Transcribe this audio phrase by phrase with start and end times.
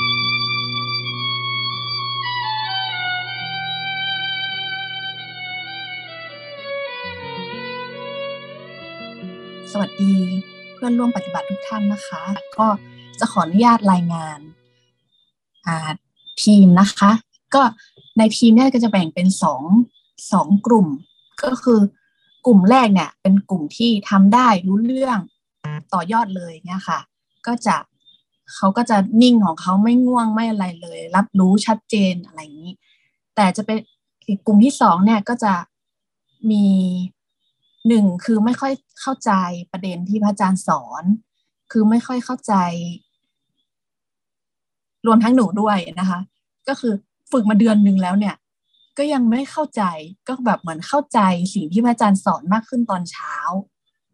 [0.00, 0.10] สวัส
[10.02, 10.14] ดี
[10.74, 12.22] เพื่อนร่วมปฏิบัติทุกท่านนะคะ
[12.58, 12.66] ก็
[13.20, 14.40] จะขออนุญาตรายงาน
[16.42, 17.10] ทีมนะคะ
[17.54, 17.62] ก็
[18.18, 19.62] ในทีมเนี่ยก็จะแบ่งเป็นสอง
[20.32, 20.86] สองกลุ่ม
[21.44, 21.80] ก็คือ
[22.46, 25.18] กลุ่มแรกเนี่ยเป็นกลุ่มที่ทำได้รู้เรื่อง
[25.92, 26.98] ต่อยอดเลยเนี่ยค่ะ
[27.46, 27.76] ก็จะ
[28.54, 32.74] เขาก็จะนิ่งของเขาไม่ง่วงไม่อะไรเลย รับรู้ชัดเจนอะไรอย่างนี้
[33.36, 33.78] แต่จะเป็น
[34.46, 35.54] กลุ่มที่สองเนี่ยก็จะ
[36.50, 36.66] มี
[37.88, 39.32] หนึ่งคือไม่ค่อยเข้าใจ
[39.72, 41.04] ประเด็นที่พระอาจารย์สอน
[41.72, 42.54] คือไม่ค่อยเข้าใจ
[45.06, 46.20] รวมทั้งหนูด้วยนะคะ
[46.68, 46.92] ก็คือ
[47.32, 48.34] ฝึกมาเดือนหนึ่งแล้วเนี่ย
[48.98, 49.82] ก็ยังไม่เข้าใจ
[50.28, 51.20] ก็แบบเหมือนเข้าใจ
[51.54, 53.34] สิ่งที่พระอาจารย์สอนมากขึ้นตอนเช้า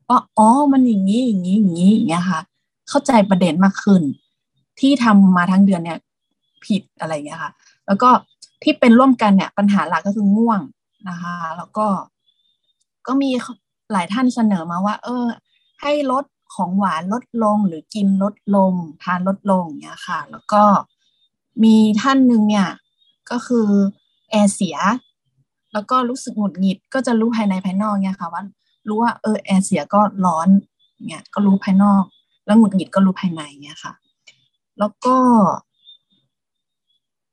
[0.08, 2.40] ว่าอ๋อมันอย่างนี้อย่างนี้อย่างนี้อย่างเงี้ยค่ะ
[2.88, 4.02] เข้าใจประเด็นมากขึ้น
[4.80, 5.98] ที่ทำมาทั้งเดือนเนี่ย
[6.64, 7.52] ผิดอะไรเงี้ยค่ะ
[7.86, 8.08] แล้วก็
[8.62, 10.60] ที่เป็นร่วมกันเนี่ยปัญหาหลักก็คือง่วง
[11.08, 11.86] นะคะ แล้วก็
[13.06, 13.30] ก็มี
[13.92, 15.24] หลายท่านเสนอมาว่า เออ
[15.82, 20.62] ให้ลดของหวานลดลงหรือกินลดลง ทานลดลงเนี้ยค่ะ แล้วก็
[21.64, 22.68] มีท่านหนึ่งเนี่ย
[23.30, 23.68] ก็คือ
[24.30, 24.76] แอร์เสีย
[25.72, 28.42] แล้วก็รู้สึกหงุดหงิด ก็จะรู้ภายในภายนอกเนี่ยค่ะว่า
[28.88, 30.48] รู้ว่าเออแอร์เสียก็ร้อน
[31.06, 32.02] เนี่ยก็รู้ภายนอก
[32.46, 33.92] แล้วหงุดหงิดก็รู้ภายในเนี่ยค่ะ
[34.78, 35.16] แล้วก็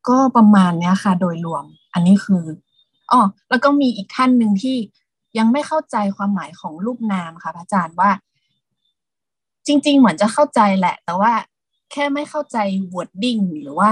[0.08, 2.44] ก็ประมาณเนี้ยค่ะ โดยรวม อันนี้คือ
[3.12, 4.78] อ๋อแล้วก็มีอีกท่านหนึ่งที่
[5.38, 8.12] ยังไม่เข้าใจความหมายของรูปนามค่ะพระอาจารย์ว่า
[9.68, 11.34] จริง ๆ เหมือนจะเข้าใจแหละ แต่ว่า
[11.92, 12.58] แค่ไม่เข้าใจ
[12.94, 13.92] wording หรือว่า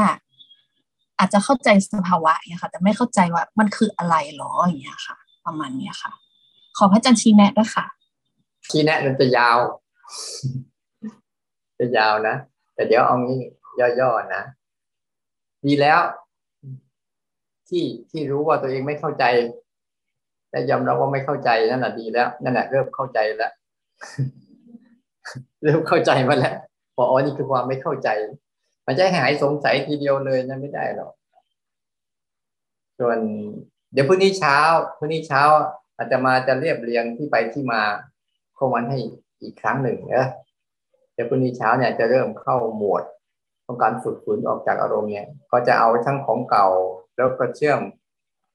[1.19, 6.11] อาจจะเข้าใจสภาวะเนี่ยค่ะ แต่ไม่เข้าใจว่ามันคืออะไรหรออย่างเงี้ยค่ะ ประมาณเนี้ยค่ะ
[6.77, 7.85] ขอพระอาจารย์ชี้แนะด้วยค่ะ
[8.69, 9.57] ชี้แนะมันจะยาว
[11.79, 12.35] จะยาวนะ
[12.81, 13.41] แต่เดี๋ยวเอางี้
[13.99, 14.43] ย่อๆนะ
[15.65, 15.99] ดีแล้ว
[17.69, 19.25] ที่ที่รู้ว่าตัวเองไม่เข้าใจ
[20.49, 23.51] แต่ยอมรับว่าไม่เข้าใจนั่นแหละดีแล้วนั่นแหละเริ่มเข้าใจแล้ว
[25.63, 26.55] เริ่มเข้าใจมาแล้ว
[26.95, 28.09] พออ๋อนี่คือความไม่เข้าใจ
[28.85, 31.13] มันจะหายสงสัยทีเดียวเลยนั่นไม่ได้หรอก
[32.99, 33.17] ส่วน
[33.93, 34.57] เดี๋ยวพรุ่งนี้เช้า
[34.97, 35.41] พรุ่งนี้เช้า
[35.95, 37.81] อาจจะมาจะเรียบเรียงที่ไปที่มา
[38.57, 38.99] ข้อมันให้
[39.41, 40.29] อีกครั้งหนึ่งเนอะ
[41.13, 43.03] เดี๋ยวพรุ่งนี้เช้าเนี่ยจะเริ่มเข้าหมวด
[43.65, 46.67] ของการฝึกฝนออกจากอารมณ์เนี่ย ก็จะเอาทั้งของเก่า
[47.17, 47.79] แล้วก็เชื่อม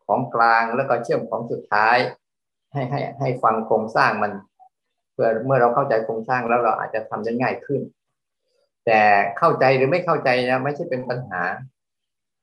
[0.06, 1.96] ของกลางแล้วก็เชื่อมของสุดท้าย
[2.72, 4.32] ให้ให้ให้ฟังโครงสร้างมัน
[5.12, 7.80] เพื่อเมื่อเราเข้าใจโครงสร้างแล้วเราอาจจะทำได้ง่ายขึ้น
[8.86, 9.00] แต่
[9.38, 11.42] เข้าใจหรือไม่เข้าใจนะไม่ใช่เป็นปัญหา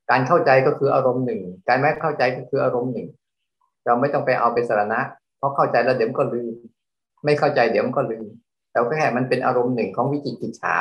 [0.10, 3.08] การเข้าใจก็คืออารมณ์หนึ่ง การไม่เข้าใจก็คืออารมณ์หนึ่ง
[3.86, 5.02] เราไม่ต้องไปเอาเป็นสาระ
[5.38, 6.54] เพราะเข้าใจแล้วเดี๋ยวก็ลืม
[7.26, 8.26] ไม่เข้าใจเดี๋ยวมันก็ลืม
[8.74, 10.78] แต่แค่มันเป็นอารมณ์หนึ่งของวิจิตกิจฉา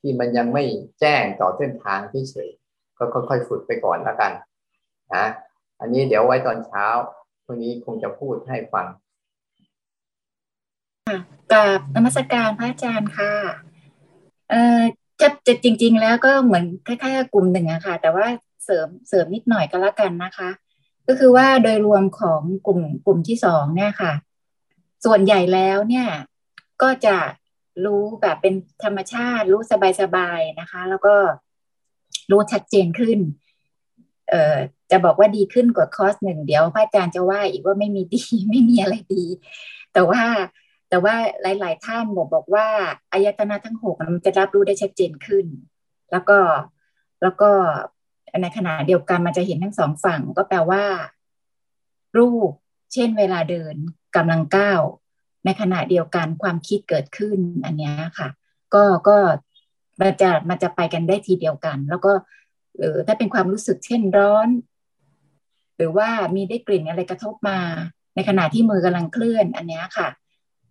[0.00, 0.64] ที่มันยังไม่
[1.00, 2.50] แจ้งต่อเส้นทางที่เฉย
[2.98, 4.32] ก็ค่อยๆฝึกไปก่อนแล้วกัน
[5.14, 5.26] นะ
[5.80, 6.86] อันนี้เดี๋ยวไว้ตอนเช้า
[7.44, 8.86] พรุ่งนี้คงจะพูดให้ฟัง
[11.52, 13.32] กับนมัสการพระอาจารย์ค่ะ
[14.50, 14.80] เอ่อ
[15.20, 18.26] จะจะจริง ๆ แล้วก็เหมือนคล้ายๆกลุ่มหนึ่งอะค่ะ แต่ว่า
[18.64, 20.50] เสริมเสริมนิดหน่อยก็แล้วกันนะคะ
[21.06, 24.12] ก็คือว่าโดยรวมของกลุ่มกลุ่มที่สองเนี่ยค่ะ
[25.04, 26.06] ส่วนใหญ่แล้วเนี่ย
[26.82, 27.16] ก็จะ
[27.84, 28.54] รู้แบบเป็น
[28.84, 29.62] ธรรมชาติ รู้
[30.00, 31.14] สบายๆนะคะ แล้วก็
[32.30, 33.18] รู้ชัดเจนขึ้น
[34.30, 34.56] เอ่อ
[34.90, 39.24] จะบอกว่าดีขึ้นกว่าคอร์สหนึ่งเดี๋ยวพระอาจารย์จะว่าอีกว่าไม่มีดีไม่มีอะไรดี
[39.92, 40.22] แต่ว่า
[40.88, 42.66] แต่ว่าหลาย ๆ ท่านบอกบอกว่า
[43.12, 45.46] อายตนะทั้งหกมันจะรับรู้ได้ชัดเจนขึ้น
[46.10, 46.38] แล้วก็
[47.22, 47.50] แล้วก็
[48.42, 50.84] ในขณะเดียวกันมันจะเห็นทั้งสองฝั่ง ก็แปลว่า
[52.18, 52.50] รูป
[52.92, 53.74] เช่นเวลาเดิน
[54.16, 54.80] กำลังก้าว
[55.44, 58.28] ในขณะเดียวกันความคิดเกิดขึ้นอันนี้ค่ะ
[58.74, 59.16] ก็ก็
[60.00, 62.12] มันจะมันจะไปกันได้ทีเดียวกัน แล้วก็
[62.78, 64.48] หรือถ้าเป็นความรู้สึกเช่นร้อน
[65.76, 67.58] หรือว่ามีได้กลิ่นอะไรกระทบมา
[68.14, 70.08] ในขณะที่มือกำลังเคลื่อนอันนี้ค่ะ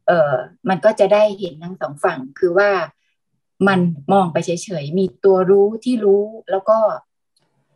[0.07, 0.33] เออ
[0.69, 2.69] มันก็จะได้เห็นทั้งสองฝั่งคือว่า
[3.67, 3.79] มัน
[4.13, 4.51] มองไปเฉ
[4.83, 6.79] ยๆ มีตัวรู้ที่รู้แล้วก็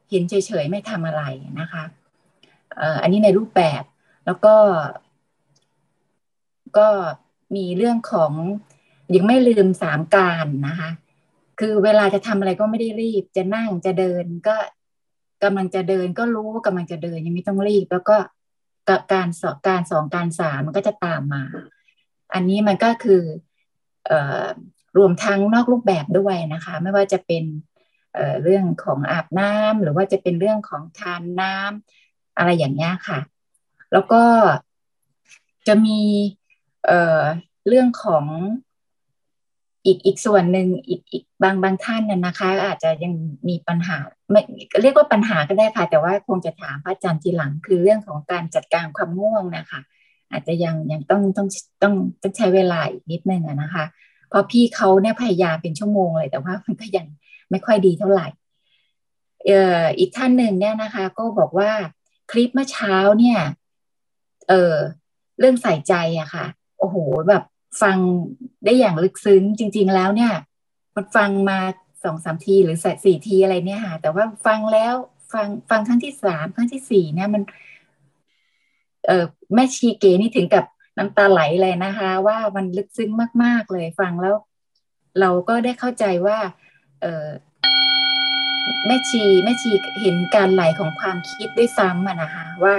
[0.09, 1.23] เห็นเฉยๆ ไม่ทำอะไร
[1.59, 1.83] นะคะ
[2.77, 3.83] เอ่ออันนี้ในรูปแบบ
[4.25, 4.55] แล้วก็
[6.77, 6.87] ก็
[7.55, 8.31] มีเรื่องของ
[9.15, 10.89] ยังไม่ลืมสามการนะคะ
[11.59, 14.55] คือเวลาจะทำอะไรก็ไม่ได้รีบ จะนั่งจะเดินก็
[15.43, 18.17] กำลังจะเดินก็รู้ว่ากำลังจะเดินยังไม่ต้องรีบ แล้วก็
[19.13, 21.43] การสอบการสองการสามมันก็จะตามมา
[22.33, 23.21] อันนี้มันก็คือ
[24.05, 24.47] เอ่อ
[24.97, 27.43] รวมทั้งนอกรูปแบบด้วยนะคะ ไม่ว่าจะเป็น
[28.13, 33.19] เอ่อเรื่องของอาบน้ำหรือว่าจะเป็นเรื่องของทานน้ำอะไรอย่างนี้ค่ะ
[33.91, 34.23] แล้วก็
[35.67, 35.99] จะมี
[36.85, 37.21] เอ่อ
[37.67, 38.25] เรื่องของ
[39.85, 43.13] อีกอีกส่วนหนึ่งอีกอีกบางบางท่านน่ะนะคะ อาจจะยัง
[43.49, 43.97] มีปัญหา
[44.31, 44.41] ไม่
[44.81, 49.81] เรียกว่าปัญหาก็ได้ค่ะ แต่ว่าคงจะถามพระอาจารย์ทีหลัง คือเรื่องของการจัดการความง่วงนะคะ
[50.31, 51.47] อาจจะยังยังต้องต้อง
[51.81, 53.85] ต้องต้องใช้เวลาอีกนิดนึงนะคะ
[54.29, 57.05] เพราะพี่เขาเนี่ยพยายามเป็นชั่วโมงเลยแต่ว่ามันก็ยัง
[57.51, 58.27] ไม่ค่อยดีเท่าไหร่
[59.45, 61.71] เอ่ออีกท่านหนึ่งเนี่ยนะคะ ก็บอกว่า
[62.31, 63.39] คลิปเมื่อเช้าเนี่ย
[64.49, 64.75] เออ
[65.39, 66.45] เรื่องใส่ใจอะค่ะ
[66.83, 66.99] โอ้โห
[67.29, 67.43] แบบ
[67.81, 67.97] ฟัง
[68.65, 70.33] ได้อย่างลึกซึ้งจริง ๆ แล้วเนี่ย
[70.95, 71.59] มันฟังมา
[72.03, 74.93] สองสามทีหรือสี่ทีอะไรเนี่ยค่ะ แต่ว่าฟังแล้ว
[75.33, 77.43] ฟังฟังครั้งที่สามครั้งที่สี่เนี่ยมัน
[79.07, 80.65] เออแม่ชีเกนี่ถึงกับ
[80.97, 83.09] น้ำตาไหลเลยนะคะ ว่ามันลึกซึ้ง
[83.43, 84.35] มาก ๆ เลยฟังแล้ว
[85.19, 86.37] เราก็ได้เข้าใจว่า
[87.01, 87.27] เออ
[88.85, 89.71] แม่ชีแม่ชี
[90.01, 92.75] เห็นการไหลของความคิดด้วยซ้ำอะนะคะ ว่า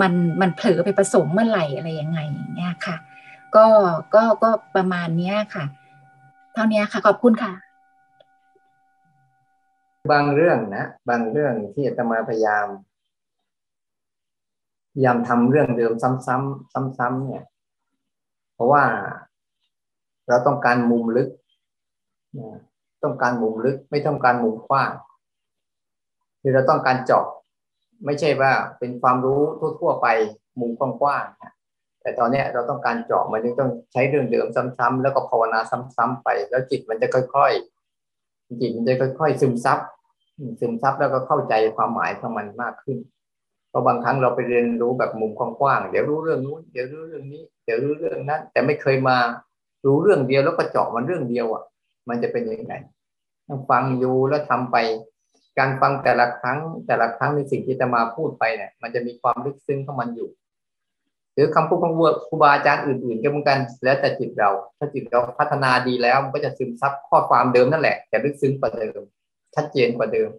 [0.00, 2.96] มันมันเผลอไปผสมเมื่อไหร่อะไรยังไงอย่างเงี้ยค่ะ
[3.56, 3.66] ก็
[4.14, 5.64] ก็ก็ประมาณเนี้ยค่ะ
[6.52, 7.52] เท่านี้ค่ะ ขอบคุณค่ะ
[10.12, 12.66] บางเรื่องนะบางเรื่องที่อาตมาพยายาม
[14.92, 17.44] พยายามทำเรื่องเดิมซ้ำๆซ้ำๆเนี่ย
[18.54, 18.84] เพราะว่า
[20.28, 21.28] เราต้องการมุมลึก
[23.04, 24.92] ต้องการมุมลึก ไม่ต้องการมุมกว้าง
[26.40, 27.26] คือเราต้องการเจาะ
[28.04, 29.40] ไม่ใช่ว่าเป็นความรู้
[29.80, 30.06] ทั่ว ๆ ไป
[30.60, 31.61] มุมกว้างๆ
[32.02, 34.46] แต่ตอนนี้เราต้องการเจาะมันจึงต้องใช้เรื่องเดิม
[34.78, 35.60] ซ้ำๆแล้วก็ภาวนา
[35.96, 39.78] ซ้ำๆไป แล้วจิตมันจะค่อยๆจิตมันจะค่อย ๆ ซึมซับ
[40.60, 42.98] ซึมซับแล้วก็เข้าใจความหมายของมันมากขึ้น
[43.68, 49.16] เพราะบางครั้งเราไปเรียนรู้แบบมุมกว้างๆเดี๋ยวรู้เรื่องนู้นเดี๋ยวรู้เรื่องนี้ เดี๋ยวรู้เรื่องนั้น แต่ไม่เคยมา
[49.86, 51.62] รู้เรื่องเดียวแล้วก็เจาะมันเรื่องเดียวอะ
[52.08, 52.74] มันจะเป็นยังไง
[53.70, 54.76] ฟังอยู่แล้วทำไป
[55.58, 60.28] การฟังแต่ละครั้งแต่ละครั้งในสิ่งที่จะมาพูดไปเนี่ย มันจะมีความลึกซึ้งของมันอยู่
[61.34, 61.94] หรือคำพูดของ
[62.28, 69.00] ครูบาอาจารย์อื่นๆก็เหมือนกัน แล้วแต่จิตเรา ถ้าจิตเราพัฒนาดีแล้วมันก็จะซึมซับข้อความเดิมนั่นแหละ แต่ลึกซึ้งกว่าเดิม
[69.54, 70.30] ชัดเจนกว่าเดิม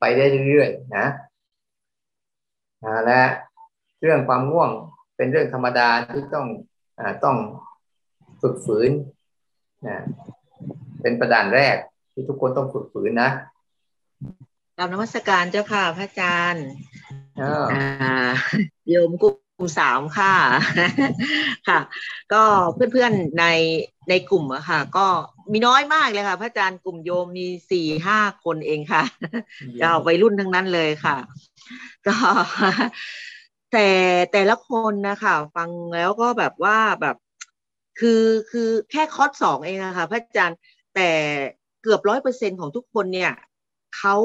[0.00, 1.06] ไปได้เรื่อยๆนะ
[3.06, 3.20] และ
[4.02, 4.70] เรื่องความง่วง
[5.16, 6.46] เป็นเรื่องธรรมดาที่ต้อง
[6.98, 7.36] อต้อง
[8.42, 8.90] ฝึกฝืน
[9.86, 9.98] นะ
[11.02, 11.76] เป็นประดานแรก
[12.12, 13.30] ที่ทุกคนต้องฝึกฝืนนะ
[14.76, 16.66] กราบนมัสการเจ้าค่ะพระอาจารย์
[18.88, 19.24] โยมก
[19.58, 20.34] ลุ่มสามค่ะ
[21.68, 21.80] ค่ะ
[22.32, 22.42] ก็
[22.74, 23.44] เพื่อนๆใน
[24.08, 25.06] ในกลุ่มอะค่ะ ก็
[25.52, 29.02] มีน้อยมากเลยค่ะ พระอาจารย์กลุ่มโยมมีสี่ห้าคนเองค่ะ
[29.80, 31.16] จะเอาวัยรุ่นทั้งนั้นเลยค่ะ
[32.06, 32.16] ก็
[33.72, 33.88] แต่
[34.32, 37.16] แต่ละคนนะคะฟังแล้วก็แบบว่าแบบ
[37.98, 40.58] คือคือแค่คอร์สสองเองอะค่ะพระอาจารย์
[40.94, 41.10] แต่
[41.82, 43.32] เกือบร้อยเปอร์เซ็นของทุกคนเนี่ย
[43.96, 44.16] เขา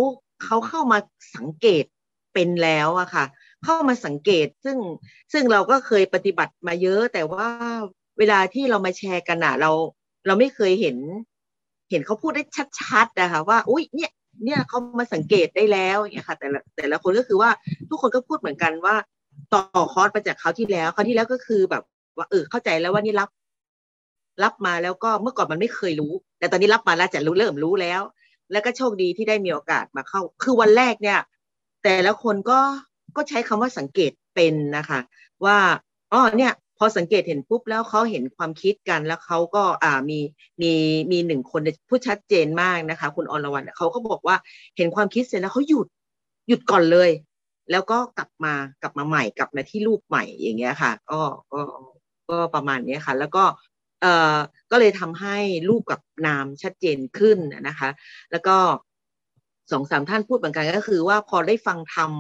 [0.43, 0.97] เขาเข้ามา
[1.35, 1.85] สังเกต
[2.33, 3.25] เป็นแล้วอะค่ะ
[3.65, 4.77] เข้ามาสังเกต ซึ่ง
[5.33, 7.47] ซึ่งเราก็เคยปฏิบัติมาเยอะ แต่ว่า
[8.19, 9.71] เวลาที่เรามาแชร์กันอะเรา
[10.25, 10.97] เราไม่เคยเห็น
[11.91, 12.43] เห็นเขาพูดได้
[12.79, 14.11] ชัดๆนะคะว่าอุ้ยเนี่ย
[14.45, 17.49] เนี่ยเขามาสังเกตได้แล้วอย่างเงี้ยค่ะ แต่ละแต่ละคนก็คือว่า
[17.89, 18.95] ทุกคนก็พูดเหมือนกันว่า
[19.53, 21.83] ต่อคอร์สมาจากเขาที่แล้วเขาที่แล้วก็คือแบบ
[22.17, 23.29] ว่าเออเข้าใจแล้วว่านี่รับ
[24.43, 28.01] รับมาแล้วก็เมื่อก่อนมันไม่เคยรู้ แต่ตอนนี้รับมาแล้วจะรู้เริ่มรู้แล้ว
[28.51, 31.19] แล้วก็โชคดีที่ได้มีโอกาสมาเข้า คือวันแรกเนี่ย
[31.83, 32.59] แต่ละคนก็
[33.15, 34.99] ก็ใช้คำว่าสังเกตเป็นนะคะ
[35.45, 35.57] ว่า
[36.13, 40.19] อ๋อเนี่ยพอสังเกตเห็นปุ๊บแล้วเขาเห็นความคิดกันแล้วเขาก็อ่ามี
[40.61, 40.73] มี
[41.11, 44.35] มีหนึ่งคนพูดชัดเจนมากนะคะ คุณอรวรรณเขาก็บอกว่า
[44.77, 45.87] เห็นความคิดเสร็จแล้วเขาหยุด
[46.47, 47.09] หยุดก่อนเลย
[47.71, 51.19] แล้วก็กลับมากลับมาใหม่กลับมาที่รูปใหม่อย่างเงี้ยค่ะ ก็
[51.53, 51.61] ก็
[52.29, 53.43] ก็ประมาณนี้ค่ะ แล้วก็
[54.01, 54.35] เอ่อ
[54.71, 55.37] ก็เลยทำให้
[55.69, 57.89] รูปกับนามชัดเจนขึ้นนะคะ
[58.31, 58.55] แล้วก็
[59.71, 62.11] สองสามท่านพูดเหมือนกันก็คือว่าพอได้ฟังธรรม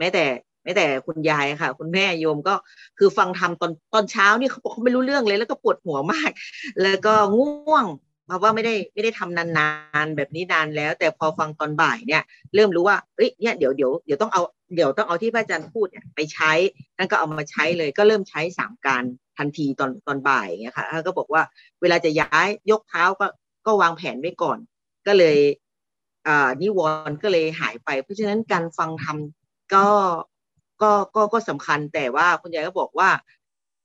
[0.00, 0.24] แม้แต่
[0.64, 2.54] แม้แต่คุณยายค่ะ คุณแม่โยมก็
[2.98, 6.30] คือฟังธรรมตอนตอนเช้านี่เขาบอกเขาไม่รู้เรื่องเลย แล้วก็ปวดหัวมาก
[6.82, 7.86] แล้วก็ง่วง
[8.26, 9.68] เพราะว่าไม่ได้ไม่ได้ทำนา
[10.04, 12.22] นๆแบบนี้นานแล้ว แต่พอฟังตอนบ่ายเนี่ย
[12.54, 14.42] เริ่มรู้ว่าเอ้ยเนี่ยเดี๋ยวเดี๋ยวเดี๋ยวต้องเอา
[14.74, 16.52] เดี๋ยวต้องเอาที่พระอาจารย์พูดเนี่ยไปใช้
[16.98, 19.02] นั่นก็เอามาใช้เลยก็เริ่มใช้สามการ
[19.38, 21.42] ทันทีตอนตอนบ่ายเงี้ยค่ะก็บอกว่า
[21.80, 23.26] เวลาจะย้ายยกเท้าก็
[23.66, 24.58] ก็วางแผนไว้ก่อน
[25.06, 25.38] ก็เลย
[26.26, 29.39] อ่านิวรณ์ก็เลยหายไป เพราะฉะนั้นการฟังทำ
[29.74, 29.86] ก็
[30.82, 33.10] ก็ก็ก็สำคัญแต่ว่าคุณยายก็บอกว่า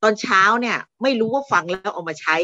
[0.03, 2.35] ตอนเช้าเนี่ย ไม่รู้ว่าฟังแล้วเอามาใช้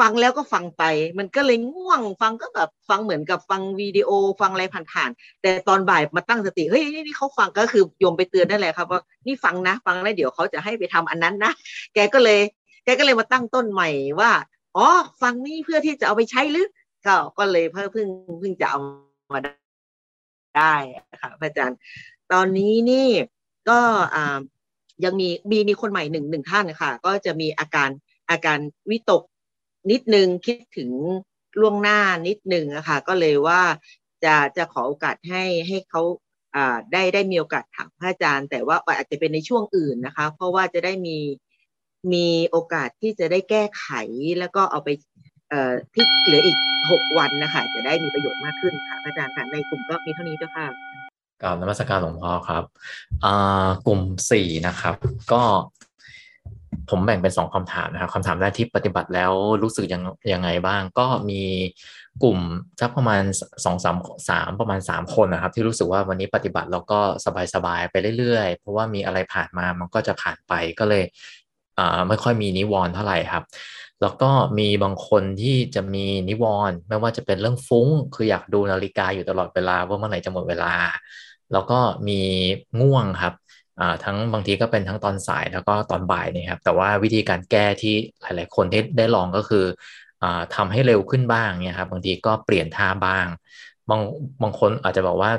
[0.00, 0.82] ฟังแล้วก็ฟังไป
[1.18, 11.52] มันก็เลยง่วงฟังก็แบบฟังเหมือนกับฟังวิดีโอฟังอะไรผ่านๆแต่ตอนบ่ายมาตั้งสติเฮ้ยนี่เขาฟังก็คือโยมไปเตือนนั่นแหละครับว่านี่ฟังนะ ฟังแล้วเดี๋ยวเขาจะให้ไปทำอันนั้นนะ
[11.94, 12.40] แกก็เลย
[12.84, 13.90] แกก็เลยมาตั้งต้นใหม่
[14.20, 14.30] ว่า
[14.76, 14.86] อ๋อ
[15.22, 16.68] ฟังนี่เพื่อที่จะเอาไปใช้หรือ
[17.06, 18.06] ก็ก็เลยเพิ่งเพิ่ง
[18.40, 18.78] เพิ่งจะเอา
[19.34, 19.40] มา
[20.56, 20.74] ได้
[21.22, 21.78] ค่ะพระอาจารย์
[22.34, 23.08] ตอนนี้นี่
[23.70, 23.80] ก็
[25.04, 27.90] ยังมีมีมีคนใหม่หนึ่งหนึ่งท่านค่ะ ก็จะมีอาการ
[28.30, 28.58] อาการ
[28.90, 29.22] วิตก
[29.90, 30.90] นิดนึงคิดถึง
[31.60, 33.62] ล่วงหน้านิดนึงอะค่ะก็เลยว่า
[34.24, 36.02] จะจะขอโอกาสให้ให้เขา
[36.92, 41.18] ได้ได้มีโอกาสถามพระอาจารย์ แต่ว่าอาจจะเป็นในช่วงอื่นนะคะ เพราะว่าจะได้มี
[42.12, 43.86] มีโอกาสที่จะได้แก้ไข
[44.38, 44.88] แล้วก็เอาไป
[45.48, 46.58] เอ่อที่เหลืออีก
[46.90, 50.66] หกวันนะคะจะได้มีประโยชน์มากขึ้นค่ะอาจารย์ค่ะในกลุ่มก็มีเท่านี้เจ้าค่ะ
[51.42, 52.64] กล่าวนมัสการหลวงพ่อครับ
[53.86, 54.00] กลุ่ม
[54.30, 54.96] สี่นะครับ
[55.32, 55.42] ก็
[56.90, 61.42] ผมแบ่งเป็นสองคำถามนะครับคำถามแรกที่ปฏิบัติแล้วรู้สึกยังยังไงบ้าง ก็มี
[62.22, 62.38] กลุ่ม
[62.80, 63.22] สักประมาณ
[63.64, 63.96] สองสาม
[64.28, 67.00] สามประมาณสามคนนะครับ ที่รู้สึกว่าวันนี้ปฏิบัติแล้วก็
[67.54, 71.04] สบายๆไปเรื่อยๆ เพราะว่ามีอะไรผ่านมามันก็จะผ่านไปก็เลย
[71.78, 73.44] อ่าไม่ค่อยมีนิวรณ์เท่าไหร่ครับ
[74.04, 80.74] แล้วก็มีบางคนที่จะมีนิวรณ์ไม่ว่าจะเป็นเรื่องฟุ้ง คืออยากดูนาฬิกาอยู่ตลอดเวลาว่าเมื่อไหร่จะหมดเวลา
[81.52, 82.20] แล้วก็มี
[82.80, 83.34] ง่วงครับ
[84.04, 89.64] ทั้งบางทีก็เป็นทั้งตอนสายแล้วก็ตอนบ่ายนี่ครับแต่ว่าวิธีการแก้ที่หลาย ๆ คนที่ได้ลองก็คือ
[90.22, 93.26] อทำให้เร็วขึ้นบ้างเนี่ยครับบางทีก็เปลี่ยนท่าบ้าง
[93.90, 94.00] บาง
[94.42, 95.30] บางคนอาจจะบอกว่า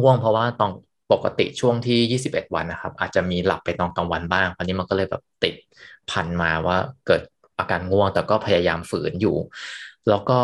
[0.00, 0.70] ง่วงเพราะว่าตอน
[1.12, 5.54] ปกติช่วงที่ 21 วันนะครับ อาจจะมีหลับไปตอนกลางวันบ้างอันนี้มันก็เลยแบบติด
[6.10, 6.76] พันมาว่า
[7.06, 7.22] เกิด
[7.58, 9.36] อาการง่วง แต่ก็พยายามฝืนอยู่
[10.08, 10.38] แล้วก็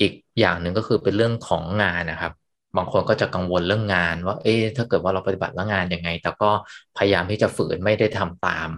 [0.00, 2.32] อีกอย่างหนึ่งก็คือเป็นเรื่องของงานนะครับ
[2.76, 6.50] บางคนก็จะกังวลเรื่องงานว่า เอ๊ะถ้าเกิดว่าเราปฏิบัติแล้วงานยังไง แต่ก็
[6.96, 8.68] พยายามที่จะฝืนไม่ได้ทำตาม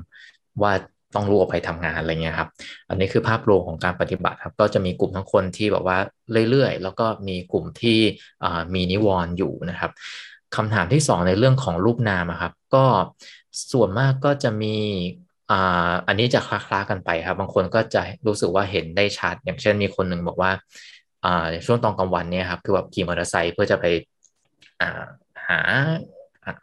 [0.62, 0.72] ว่า
[1.14, 2.48] ต้องรู้ออกไปทำงานอะไรเงี้ยครับ
[2.88, 5.98] อันนี้คือภาพรวมของการปฏิบัติครับ ก็จะมีกลุ่มทั้งคนที่แบบว่า
[6.50, 7.98] เรื่อยๆ แล้วก็มีกลุ่มที่
[8.74, 9.90] มีนิวรณ์อยู่นะครับ
[10.56, 12.84] คำถามที่สองในเรื่องของรูปนามครับ ก็
[13.72, 14.76] ส่วนมากก็จะมี
[15.50, 15.54] อ่า
[16.06, 20.50] อันนี้จะคล้าๆกันไปครับ บางคนก็จะรู้สึกว่าเห็นได้ชัด อย่างเช่นมีคนหนึ่งบอกว่า
[21.22, 21.28] อ่า
[21.66, 23.84] ช่วงตอนกลางวันเนี่ยครับ คือแบบขี่มอเตอร์ไซค์เพื่อจะไป
[24.80, 24.86] อ่า
[25.48, 25.60] หา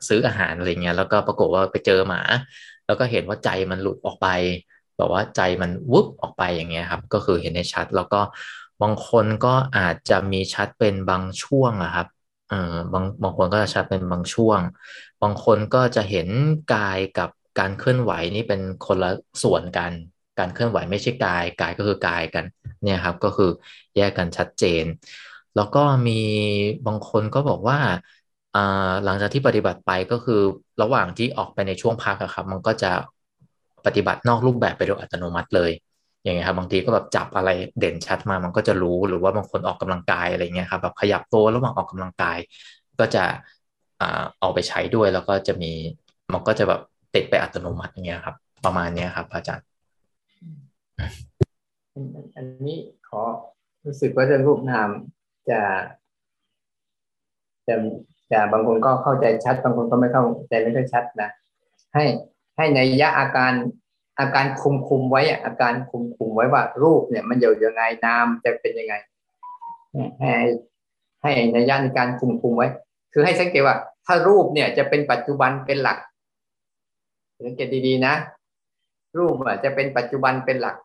[0.08, 2.22] ซื้ออาหารอะไรเงี้ยแล้วก็ปรากฏว่าไปเจอหมา
[2.86, 4.28] แล้วก็เห็นว่าใจมันหลุดออกไป
[4.98, 8.22] แบบว่าใจมันวุบออกไปอย่างเงี้ยครับ ก็คือเห็นในชัด แล้วก็
[8.82, 12.08] บางคนก็อาจจะมีชัดเป็นบางช่วงอะครับ
[12.48, 12.56] เออ
[12.94, 14.62] บางบางคนก็จะชัดเป็นบางช่วง
[15.22, 16.28] บางคนก็จะเห็น
[16.74, 19.10] กายกับ การเคลื่อนไหวนี่เป็นคนละ
[19.44, 19.92] ส่วนกัน
[20.40, 22.46] การเคลื่อนไหวไม่ใช่กาย กายก็คือกายกัน
[22.84, 23.50] เนี่ยครับก็คือ
[23.96, 24.86] แยกกันชัดเจน
[25.56, 26.12] แล้วก็มี
[26.88, 27.80] บางคนก็บอกว่า
[29.06, 30.42] หลังจากที่ปฏิบัติไปก็คือ
[30.82, 32.92] ระหว่างที่ออกไปในช่วงพักครับ มันก็จะ
[33.86, 35.72] ปฏิบัตินอกรูปแบบไปโดยอัตโนมัติเลย
[36.24, 42.38] อย่างเงี้ยครับ บางทีก็แบบจับอะไรเด่นชัดมามันก็จะรู้หรือว่าบางคนออกกำลังกายอะไรเงี้ยครับแบบขยับตัวระหว่างออกกำลังกาย
[43.00, 43.24] ก็จะ
[44.40, 45.74] เอาไปใช้ด้วยแล้วก็จะมี
[46.34, 46.80] มันก็จะแบบ
[47.16, 49.66] ติดไปอัตโนมัติอย่างเงี้ยครับ ประมาณเนี้ยครับ อาจารย์
[52.36, 52.78] อันนี้
[53.08, 53.22] ขอ
[53.86, 54.90] รู้สึกว่าเรื่องรูปนาม
[55.50, 55.62] จะ
[57.68, 57.76] จะ
[58.32, 61.30] จะบางคนก็เข้าใจชัด บางคนก็ไม่เข้าใจไม่ค่อยชัดนะ
[61.94, 62.04] ให้
[62.58, 63.54] ให้ในยะอาการ
[64.20, 68.96] อาการคุมคุมไว้อาการคุมคุมไว้ว่า รูปเนี่ยมันอยู่ยังไงนามจะเป็นยังไง
[70.20, 70.34] ให้
[71.22, 72.68] ให้ในยะในการคุมคุมไว้
[73.14, 75.98] คือให้สังเกตว่า ถ้ารูปเนี่ยจะเป็นปัจจุบันเป็นหลัก
[77.44, 78.14] สังเกตดีๆนะ
[79.18, 80.76] รูปอะจะเป็นปัจจุบันเป็นหลัก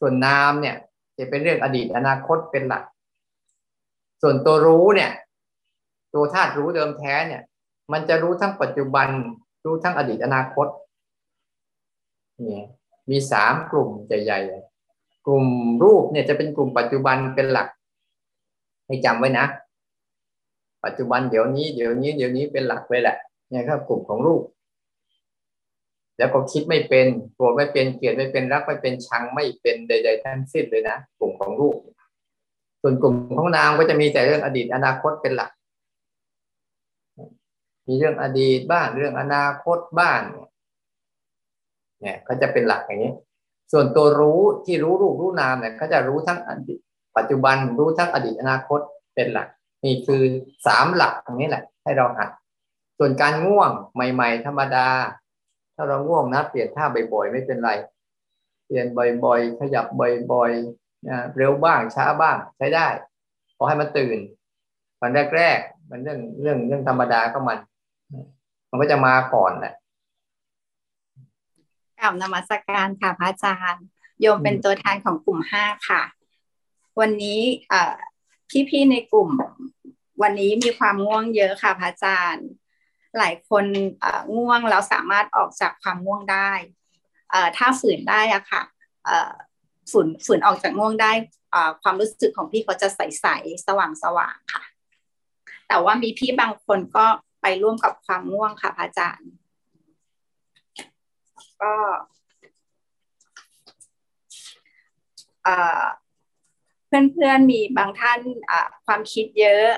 [0.00, 0.76] ส่วนนามเนี่ย
[1.18, 2.84] จะเป็นเรื่องอดีตอนาคตเป็นหลัก
[4.22, 5.10] ส่วนตัวรู้เนี่ย
[6.14, 7.42] ตัวธาตุรู้เดิมแท้เนี่ย
[7.92, 9.08] มันจะรู้ทั้งปัจจุบัน
[9.64, 10.66] รู้ทั้งอดีตอนาคต
[12.42, 12.64] เนี่ย
[13.10, 15.46] มีสามกลุ่มใหญ่ๆกลุ่ม
[15.84, 17.68] รูปเนี่ยจะเป็นกลุ่มปัจจุบันเป็นหลัก
[18.86, 19.46] ให้จำไว้นะ
[20.84, 23.16] ปัจจุบันเดี๋ยวนี้เดี๋ยวนี้เดี๋ยวนี้เป็นหลักเลยแหละ
[23.48, 24.42] เนี่ยครับกลุ่มของรูป
[26.18, 31.76] แล้วก็คิดไม่เป็นโกรธไม่เป็นเกลียดไม่เป็นรักไม่เป็นชังไม่เป็นใด ๆทั้งสิ้นเลยนะกลุ่มของรูป
[32.82, 35.50] ส่วนกลุ่มของนามก็จะมีแต่เรื่องอดีตอนาคตเป็นหลัก
[37.86, 40.20] มีเรื่องอดีตบ้างเรื่องอนาคตบ้าง
[42.00, 43.12] เนี่ยก็จะเป็นหลักอย่างนี้
[43.72, 46.80] ส่วนตัวรู้ที่รู้รูปรู้นามเนี่ยก็จะรู้ทั้งอดีต
[47.16, 48.80] ปัจจุบันรู้ทั้งอดีตอนาคต
[49.14, 49.48] เป็นหลัก
[49.84, 50.22] นี่คือ
[50.66, 52.28] สามหลักตรงนี้แหละ ให้เราหัด
[52.98, 54.86] ส่วนการง่วงใหม่ ๆ ธรรมดา
[55.76, 57.70] ถ้าเราง่วงนะเปลี่ยนท่าบ่อยๆไม่เป็นไร
[58.66, 58.86] เปลี่ยน
[59.24, 59.86] บ่อยๆ ขยับ
[60.32, 62.86] บ่อยๆนะเร็วบ้างช้าบ้างใช้ได้
[63.56, 64.18] พอให้มันตื่น
[65.00, 67.58] วันแรกๆมันเรื่องเรื่องเรื่องธรรมดาก็มัน
[68.70, 69.74] มันก็จะมาก่อนแหละ
[71.98, 73.84] กล่าวนมัสการค่ะพระอาจารย์
[74.20, 76.02] โยมเป็นตัวแทนของกลุ่มห้าค่ะ
[77.00, 77.40] วันนี้
[78.70, 79.30] พี่ๆในกลุ่ม
[80.22, 82.46] วันนี้มีความง่วงเยอะค่ะพระอาจารย์
[83.18, 83.64] หลายคน
[84.36, 86.50] ง่วงแล้วสามารถออกจากความง่วงได้
[87.56, 88.62] ถ้าฝืนได้อะค่ะ
[89.90, 91.12] ฝืนฝืนออกจากง่วงได้
[91.82, 94.62] ความรู้สึกของพี่เขาจะใสๆสว่างสว่างค่ะ
[95.68, 97.06] แต่ว่ามีพี่บางคนก็
[97.42, 99.30] ไปร่วมกับความง่วงค่ะพระอาจารย์
[101.62, 101.74] ก็
[106.88, 108.20] เพื่อนๆมีบางท่าน
[108.86, 109.68] ความคิดเยอะ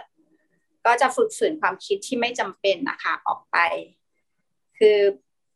[0.89, 3.57] ก็จะฝึกฝืนความคิดที่ไม่จำเป็นนะคะออกไป
[4.79, 4.99] คือ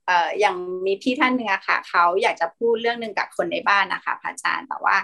[0.06, 4.96] เอ่ออย่างมีพี่ท่านหนึ่งอะค่ะเขาอยากจะพูดเรื่องหนึ่งกับคนในบ้านนะคะพระอาจารย์แต่ว่า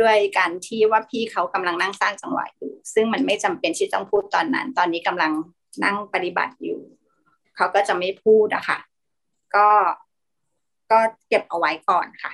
[0.00, 5.32] ด้วยการที่ว่าพี่เขากำลังนั่งสร้างจังหวะอยู่ ซึ่งมันไม่จำเป็นที่ต้องพูดตอนนั้น ตอนนี้กำลัง
[5.84, 6.80] นั่งปฏิบัติอยู่
[7.56, 8.78] เขาก็จะไม่พูดอะค่ะ
[9.54, 9.68] ก็
[10.90, 12.32] ก็เก็บเอาไว้ก่อนค่ะ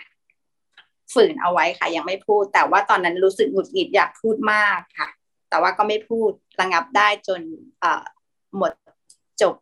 [1.13, 5.09] ฝืนเอาไว้ค่ะ ยังไม่พูด แต่ว่าตอนนั้นรู้สึกหงุดหงิดอยากพูดมากค่ะ
[5.53, 6.31] แต่ว่าก็ไม่พูด
[6.61, 7.41] ระงับได้จน
[7.81, 8.05] เอ่อ
[8.57, 8.73] หมด
[9.43, 9.55] จบ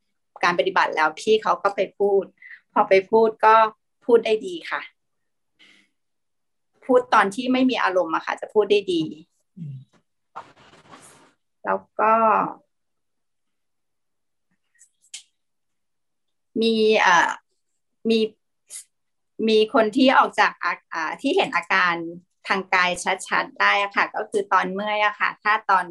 [0.44, 2.24] การปฏิบัติแล้วพี่เขาก็ไปพูด
[2.72, 3.54] พอไปพูดก็
[4.06, 4.80] พูดได้ดีค่ะ
[6.84, 9.02] พูดตอนที่ไม่มีอารมณ์อะค่ะ จะพูดได้ดี
[11.64, 12.12] แล้วก็
[16.62, 17.30] มีเอ่อ
[18.10, 18.18] มี
[19.48, 20.52] มีคนที่ออกจาก
[20.94, 21.94] อ่าที่เห็นอาการ
[22.50, 22.90] ทางกาย
[23.28, 25.84] ชัดๆได้ค่ะ ก็คือตอนเมื่อยอะค่ะ ถ้าตอน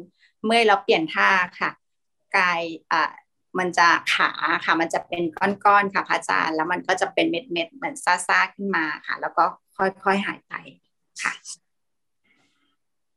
[0.44, 1.70] เมื่อยเราเปลี่ยนท่าค่ะ
[2.36, 2.60] กาย
[2.92, 3.12] อ่า
[3.58, 4.30] มันจะขา
[4.64, 9.44] ค่ะ มันจะเป็นก้อนๆค่ะพระอาจารย์ แล้วมันก็จะเป็นเม็ดๆเหมือนซ่าๆขึ้นมาค่ะ แล้วก็
[9.76, 10.54] ค่อยๆหายไป
[11.22, 11.32] ค่ะ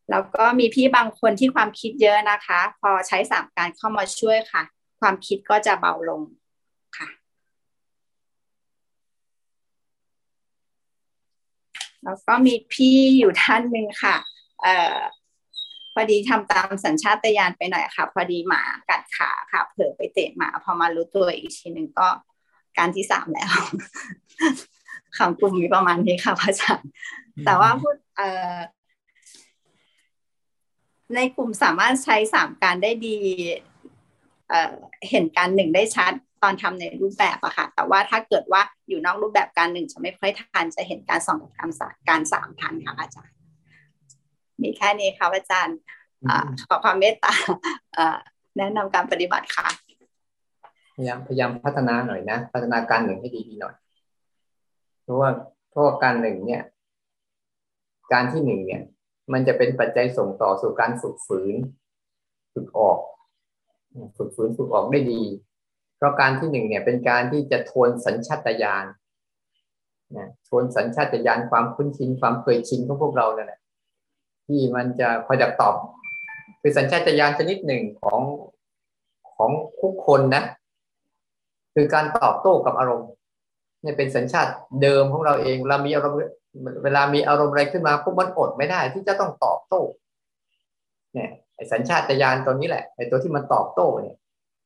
[0.09, 4.63] แล้วก็มีพี่บางคนที่ความคิดเยอะนะคะ พอใช้สามการเข้ามาช่วยค่ะ
[5.00, 6.21] ความคิดก็จะเบาลง
[6.97, 7.09] ค่ะ
[12.03, 14.15] แล้วก็มีพี่อยู่ท่านหนึ่งค่ะ
[14.62, 14.98] เอ่อ
[15.93, 22.07] พอดีทำตามสัญชาตญาณไปหน่อยค่ะ พอดีหมากัดขาค่ะ เผลอไปเตะหมา พอมารู้ตัวอีกทีหนึ่งก็
[22.77, 23.51] การที่สามแล้ว
[25.17, 26.89] คำกลุ่มมีประมาณนี้ค่ะพระอาจารย์
[27.45, 28.55] แต่ว่าพูดเอ่อ
[31.15, 33.17] ในกลุ่มสามารถใช้สามการได้ดี
[34.50, 34.75] เอ่อ
[35.10, 43.35] เห็นการหนึ่งได้ชัด ตอนทำในรูปแบบอะค่ะ แต่ว่าถ้าเกิดว่าอยู่นอกรูปแบบการหนึ่งจะไม่ค่อยทัน จะเห็นการสองกับการสามการสามทันค่ะอาจารย์
[44.62, 45.77] มีแค่นี้ค่ะอาจารย์
[46.67, 47.33] ขอความเมตตา
[48.57, 49.67] แนะนำการปฏิบัติค่ะ
[50.95, 53.75] พยายามพยายามพัฒนาหน่อยนะ พัฒนาการหนึ่งให้ดีๆหน่อย
[55.03, 55.29] เพราะว่า
[55.69, 56.63] เพราะการหนึ่งเนี่ย
[58.13, 58.82] การที่หนึ่งเนี่ย
[59.34, 61.56] มันจะเป็นปัจจัยส่งต่อสู่การฝึกฝืน
[62.53, 62.99] ฝึกออก
[64.17, 65.21] ฝึกฝืนฝึกออกได้ดี
[65.53, 65.53] เพ
[66.04, 68.86] ราะการที่หนึ่งเนี่ยเป็นการที่จะทวนสัญชาตญาณ
[70.18, 73.60] นะทวนสัญชาตญาณความคุ้นชินความเคยชินของพวกเราเนี่ย
[74.48, 75.76] ที่มันจะคอยดักตอบ
[76.62, 78.22] คือสัญชาตญาณชนิดหนึ่งของ
[79.36, 80.44] ของทุกคนนะ
[81.74, 83.10] คือการตอบโต้กับอารมณ์
[83.82, 86.18] เนี่ยเป็นสัญชาติเดิมของเราเองเรามีอารมณ์
[86.84, 89.82] เวลามีอารมณ์อะไรขึ้นมาพวกมันอดไม่ได้ ที่จะต้องตอบโต้
[91.13, 94.18] เนี่ยไอสัญชาตญาณตัวนี้แหละไอ้ตัวที่มันตอบโต้เนี่ย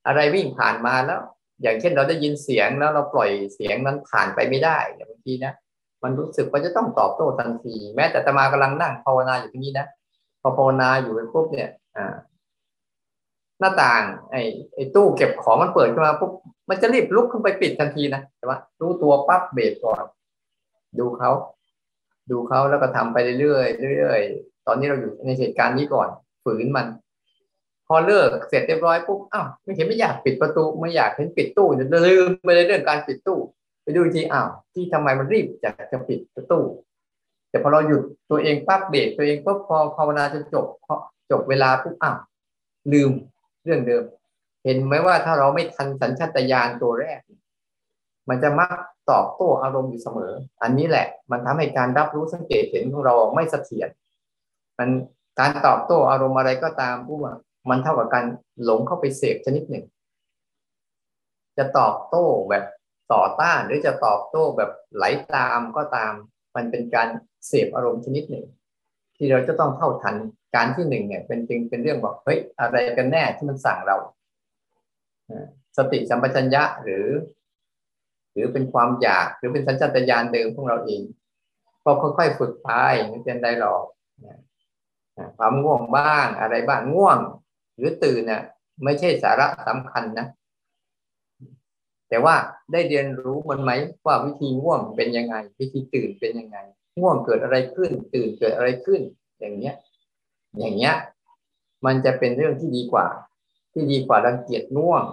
[0.07, 1.21] อะไรวิ่งผ่านมาแล้ว
[1.61, 4.77] อย่างเช่นเราได้ยินเสียงแล้วเราปล่อยเสียงนั้นผ่านไปไม่ได้
[5.09, 5.53] บางทีนะ
[6.03, 9.87] มันรู้สึกว่าจะต้องตอบโต้ทันที แม้แต่ตมากำลังนั่งภาวนาอยู่ที่นี้นะ
[10.41, 12.15] พอภาวนาอยู่ไปปุ๊บเนี่ยอ่า
[13.59, 14.41] หน้าต่างไอ้
[14.75, 16.31] ไอ้ตู้เก็บของมันเปิดขึ้นมาปุ๊บ
[16.69, 20.03] มันจะรีบลุกขึ้นไปปิดทันทีนะแต่ว่า รู้ตัวปั๊บเบรกก่อน
[20.99, 21.31] ดูเขา
[22.31, 26.07] ดูเขาแล้วก็ทำไปเรื่อยๆเรื่อยๆตอนนี้เราอยู่ในเหตุการณ์นี้ก่อน
[26.43, 26.87] ฝืนมัน
[27.87, 33.39] พอเลิกเสร็จเรียบร้อยปุ๊บอ้าวไม่เห็นไม่อยากปิดประตูไม่อยากเห็นปิดตู้จะลืมไปเลยเรื่องการปิดตู้
[33.83, 36.59] ไปดูทีอ้าวที่ทำไมมันรีบอยากจะปิดประตู
[37.49, 40.65] แต่พอเราหยุดตัวเองปั๊บเบรกตัวเองปุ๊บพอภาวนาจนจบ
[41.31, 42.17] จบเวลาปุ๊บอ้าว
[42.93, 43.11] ลืม
[43.63, 44.03] เรื่องเดิม
[44.63, 47.19] เห็นไหมว่าถ้าเราไม่ทันสัญชาตญาณตัวแรก
[48.29, 48.77] มันจะมัก
[49.11, 53.89] ตอบโต้อารมณ์อยู่เสมอ อันนี้แหละ มันทำให้การรับรู้สังเกตเห็นของเราไม่เสถียร
[54.77, 54.89] มัน
[55.39, 57.33] การตอบโต้อารมณ์อะไรก็ตามผู้ว่า
[57.69, 58.25] มันเท่ากับการ
[58.63, 59.85] หลงเข้าไปเสพชนิดหนึ่ง
[61.57, 62.65] จะตอบโต้แบบ
[63.13, 66.13] ต่อต้านหรือจะตอบโต้แบบไหลตามก็ตาม
[66.55, 67.07] มันเป็นการ
[67.47, 68.45] เสพอารมณ์ชนิดหนึ่ง
[69.15, 70.15] ที่เราจะต้องเท่าทัน
[70.55, 73.97] การที่หนึ่งเนี่ย เป็นจริงเป็นเรื่องบอกเฮ้ยอะไรกันแน่ที่มันสั่งเรา
[75.77, 77.07] สติสัมปชัญญะหรือ
[78.33, 81.01] หรือเป็นความอยากหรือเป็นสัญชาตญาณเดิมของเราเอง
[81.83, 82.69] ก็ค่อยๆฝึกไป
[83.07, 83.83] ไม่เป็นไรหรอก
[85.37, 87.19] ความง่วงบ้างอะไรบ้างง่วง
[87.77, 88.41] หรือตื่นเนี่ย
[88.83, 90.27] ไม่ใช่สาระสำคัญนะ
[92.09, 92.35] แต่ว่า
[92.71, 93.71] ได้เรียนรู้มันไหม
[94.05, 96.57] ว่าวิธีง่วงเป็นยังไง วิธีตื่นเป็นยังไง
[96.99, 99.01] ง่วงเกิดอะไรขึ้น ตื่นเกิดอะไรขึ้น
[99.39, 99.75] อย่างเนี้ย
[100.59, 100.95] อย่างเนี้ย
[101.85, 103.07] มันจะเป็นเรื่องที่ดีกว่า
[103.73, 105.03] ที่ดีกว่ารังเกียจง่วง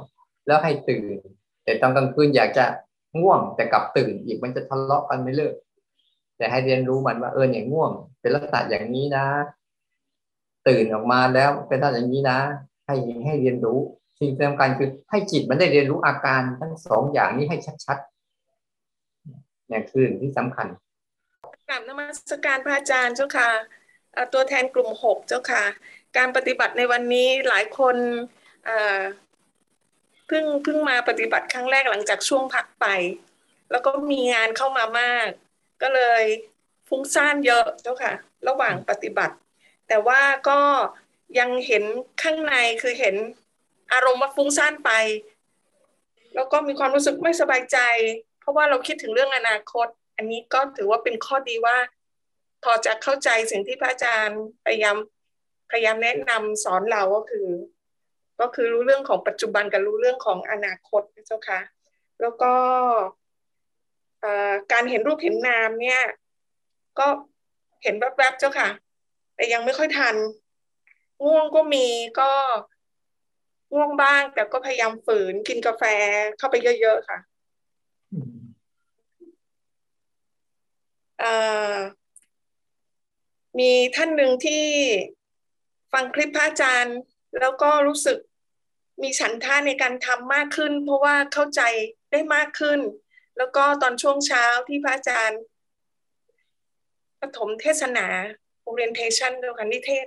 [0.47, 1.19] แล้วให้ตื่น
[1.65, 2.67] แต่ตอนกลางคืนอยากจะ
[3.21, 5.55] ง่วงแต่กลับตื่นอีกมันจะทะเลาะกันไม่เลิก
[6.37, 9.27] แต่ให้เรียนรู้มันว่าเออเนี่ยง่วง เป็นลักษณะอย่างนี้นะ
[10.69, 12.39] ตื่นออกมาแล้วเป็นลักษณะอย่างนี้นะ
[12.87, 13.79] ให้ให้เรียนรู้
[14.19, 20.67] สิ่งสำคัญคือให้จิตมันได้เรียนรู้อาการทั้งสองอย่างนี้ให้ชัดๆเนี่ยคือที่สำคัญ
[21.69, 23.51] กราบนมัสการพระอาจารย์เจ้าค่ะ
[24.33, 25.65] ตัวแทนกลุ่มหกเจ้าค่ะ
[26.17, 27.97] การปฏิบัติในวันนี้หลายคน
[30.27, 32.87] เพิ่งเพิ่งมาปฏิบัติครั้งแรกหลังจากช่วงพักไป
[33.71, 35.29] แล้วก็มีงานเข้ามามาก
[35.83, 36.25] ก็เลย
[36.89, 38.13] ฟุ้งซ่านเยอะเจ้าค่ะ
[38.49, 39.35] ระหว่างปฏิบัติ
[39.89, 40.61] แต่ว่าก็
[41.39, 41.85] ยังเห็น
[42.23, 43.15] ข้างในคือเห็น
[43.93, 44.91] อารมณ์ว่าฟุ้งซ่านไป
[46.35, 47.79] แล้วก็มีความรู้สึกไม่สบายใจ
[48.41, 51.77] เพราะว่าเราคิดถึงเรื่องอนาคต อันนี้ก็ถือว่าเป็นข้อดีว่า
[52.65, 54.97] พอจะเข้าใจสิ่งที่พระอาจารย์พยายาม
[55.71, 57.49] พยายามแนะนำสอนเราก็คือ
[58.41, 61.61] ก็คือรู้เรื่องของปัจจุบันกับรู้เรื่องของอนาคตเจ้าค่ะ
[62.21, 62.53] แล้วก็
[64.73, 66.03] การเห็นรูปเห็นนามเนี่ย
[66.99, 67.07] ก็
[67.83, 68.69] เห็นแวบๆเจ้าค่ะ
[69.35, 70.17] แต่ยังไม่ค่อยทัน
[71.25, 71.87] ง่วงก็มี
[72.21, 72.31] ก็
[73.75, 75.83] ง่วงบ้าง แต่ก็พยายามฝืนกินกาแฟ
[76.39, 77.19] เข้าไปเยอะๆค่ะ
[83.59, 84.65] มีท่านหนึ่งที่
[85.93, 86.99] ฟังคลิปพระอาจารย์
[87.41, 88.19] แล้วก็รู้สึก
[89.03, 91.61] มีฉันท่าในการทำมากขึ้น เพราะว่าเข้าใจ
[92.11, 92.81] ได้มากขึ้น
[93.39, 95.41] แล้วก็ตอนช่วงเช้าที่พระอาจารย์
[97.21, 98.07] ปฐมเทศนา
[98.71, 100.07] orientation ด้วยค่ะนิเทศ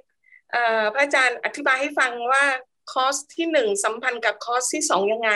[0.93, 2.45] พระอาจารย์อธิบายให้ฟังว่า
[2.91, 5.31] คอร์สที่หนึ่งสัมพันธ์กับคอร์สที่สองยังไง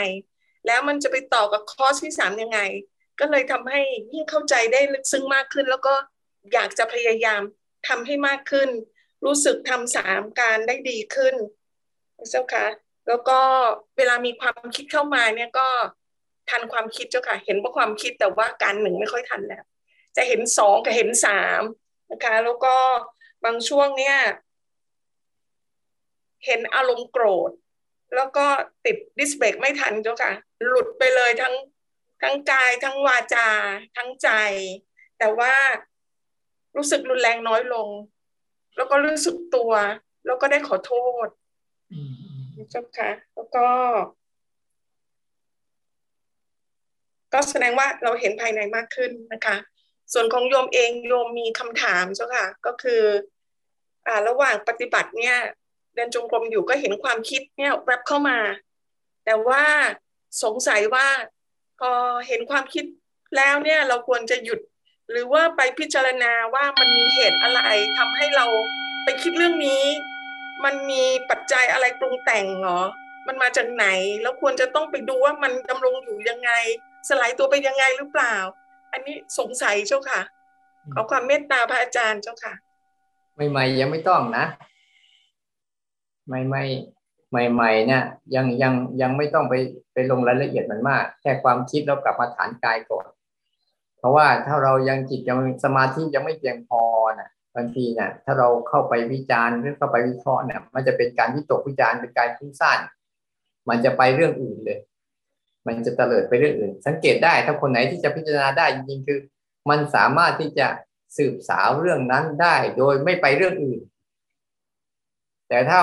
[0.68, 2.60] แล้วมันจะไปต่อกับคอร์สที่สามยังไง
[3.20, 3.82] ก็เลยทำให้
[4.14, 5.94] ยิ่งเข้าใจได้ลึกซึ้งมากขึ้น แล้วก็
[6.54, 7.42] อยากจะพยายาม
[7.88, 8.70] ทำให้มากขึ้น
[9.26, 11.36] รู้สึกทำสามการได้ดีขึ้น
[12.30, 12.68] เจ้าค่ะ
[13.08, 13.40] แล้วก็
[13.98, 15.68] เวลามีความคิดเข้ามาเนี่ยก็
[16.50, 19.64] ทันความคิดเจ้าค่ะ เห็นว่าความคิดแต่ว่าการหนึ่งไม่ค่อยทันแล้ว
[20.18, 21.62] จะเห็นสองกับเห็นสาม
[22.12, 22.76] นะคะ แล้วก็
[23.46, 24.18] บางช่วงเนี่ย
[26.46, 27.52] เห็นอารมณ์โกรธ
[28.16, 28.46] แล้วก็
[28.86, 30.32] ติดดิสเบรกไม่ทันเจ้าค่ะ
[30.68, 31.56] หลุดไปเลยทั้ง
[32.22, 33.48] ทั้งกายทั้งวาจา
[33.98, 34.30] ทั้งใจ
[35.20, 35.54] แต่ว่า
[36.78, 37.90] รู้สึกรุนแรงน้อยลง
[38.76, 39.72] แล้วก็รู้สึกตัว
[40.26, 40.94] แล้วก็ได้ขอโท
[41.26, 41.28] ษ
[42.72, 43.66] เจ้าค่ะ แล้วก็
[47.34, 49.56] ก็แสดงว่าเราเห็นภายในมากขึ้นนะคะ
[50.14, 53.04] ส่วนของโยมเองโยมมีคำถามเจ้าค่ะ ก็คือ
[54.08, 55.38] อ่าระหว่างปฏิบัติเนี่ย
[55.96, 58.38] เดินจงกรมอยู่ก็เห็นความคิดเนี่ยแวบเข้ามา
[59.26, 59.64] แต่ว่า
[60.44, 61.08] สงสัยว่า
[61.80, 61.92] พอ
[62.28, 62.86] เห็นความคิด
[63.36, 64.60] แล้วเนี่ยเราควรจะหยุด
[65.12, 67.62] หรือว่าไปพิจารณาว่ามันมีเหตุอะไร
[67.98, 68.46] ทำให้เรา
[69.04, 69.84] ไปคิดเรื่องนี้
[70.64, 72.82] มันมีปัจจัยอะไรปรุงแต่งเหรอ
[73.28, 73.88] มันมาจากไหน
[74.22, 76.52] แล้วควรจะต้องไปดูว่ามันดำรงอยู่ยังไง
[77.10, 78.36] สลายตัวไปยังไงหรือเปล่า
[78.92, 80.22] อันนี้สงสัยเจ้าค่ะ
[80.94, 82.54] ขอความเมตตาพระอาจารย์เจ้าค่ะ
[83.50, 84.46] ใหม่ๆยังไม่ต้องนะ
[86.28, 86.64] ไม่ไม่
[87.54, 88.04] ใหม่ๆเนี่ย
[88.36, 89.54] ยังยังยังไม่ต้องไป
[89.94, 93.06] ไปลงรายละเอียดมันมาก แค่ความคิดแล้วกลับมาฐานกายก่อน
[93.98, 96.82] เพราะว่าถ้าเรายังจิตยังสมาธิยังไม่เพียงพอ
[97.14, 102.80] น่ะบางทีเนี่ยถ้าเราเข้าไปวิจารณ์หรือเข้าไปวิเคราะห์เนี่ยมันจะเป็นการวิตกวิจารณ์เป็นการฟุ้งซ่าน
[103.70, 104.80] มันจะไปเรื่องอื่นเลย
[105.68, 109.20] มันจะเตลิดไปเรื่องอื่น สังเกตได้ถ้าคนไหนที่จะพิจารณาได้จริงๆคือ
[109.70, 110.68] มันสามารถที่จะ
[111.18, 113.82] สืบสาวเรื่องนั้นได้ โดยไม่ไปเรื่องอื่น
[115.50, 115.80] แต่ถ้า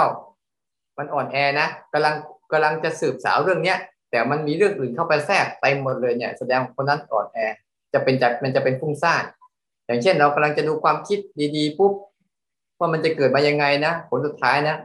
[0.98, 2.14] มันอ่อนแอนะกำลัง
[2.52, 3.78] กำลังจะสืบสาวเรื่องเนี้ย
[4.10, 7.38] แต่มันมีเรื่องอื่นเข้าไปแทรกเต็มหมดเลยเนี่ยแสดงคนนั้นอ่อนแอ
[7.92, 9.24] จะเป็นจัดมันจะเป็นฟุ้งซ่าน
[9.86, 11.18] อย่างเช่น เรากำลังจะดูความคิด
[11.56, 11.92] ดีๆปุ๊บ
[12.78, 14.76] ว่ามันจะเกิดมายังไงนะผลสุดท้ายนะ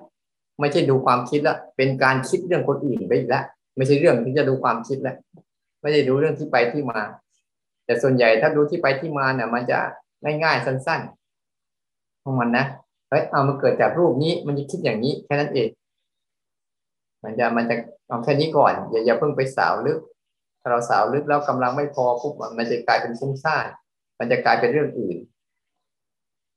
[0.59, 5.17] ไม่ใช่ดูความคิดละเป็นการคิดเรื่องคนอื่นไปอีกแล้ว ไม่ใช่เรื่องที่จะดูความคิดแล้ว
[5.81, 7.01] ไม่ได้ดูเรื่องที่ไปที่มา
[7.85, 9.79] แต่ส่วนใหญ่ถ้าดูที่ไปที่มาเนี่ยมันจะ
[10.43, 12.65] ง่ายๆสั้นๆของมันนะ
[13.09, 15.69] เฮ้ยเอามันเกิดจากรูปนี้มันจะคิดอย่างนี้แค่นั้นเอง
[17.23, 17.75] มันจะมันจะ
[18.07, 19.99] เอาแค่นี้ก่อนอย่าอย่าเพิ่งไปสาวลึก
[20.61, 23.65] ถ้าเราสาวลึกแล้วกำลังไม่พอปุ๊บมันจะกลายเป็นฟุ้งซ่าน
[24.19, 25.17] มันจะกลายเป็นเรื่องอื่น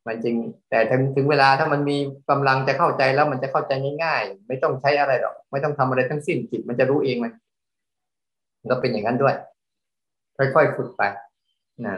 [0.06, 0.36] มันจริง
[0.70, 1.96] แต่ถึงถึงเวลาถ้ามันมี
[2.30, 3.72] กำลังจะเข้าใจแล้วมันจะเข้าใจ
[4.04, 7.32] ง่ายๆ ไม่ต้องใช้อะไรหรอก ไม่ต้องทำอะไรทั้งสิ้นจิตมันจะรู้เองมัน
[8.70, 9.34] ก็เป็นอย่างนั้นด้วย
[10.36, 11.02] ค่อยๆฝึกไป
[11.86, 11.96] นะ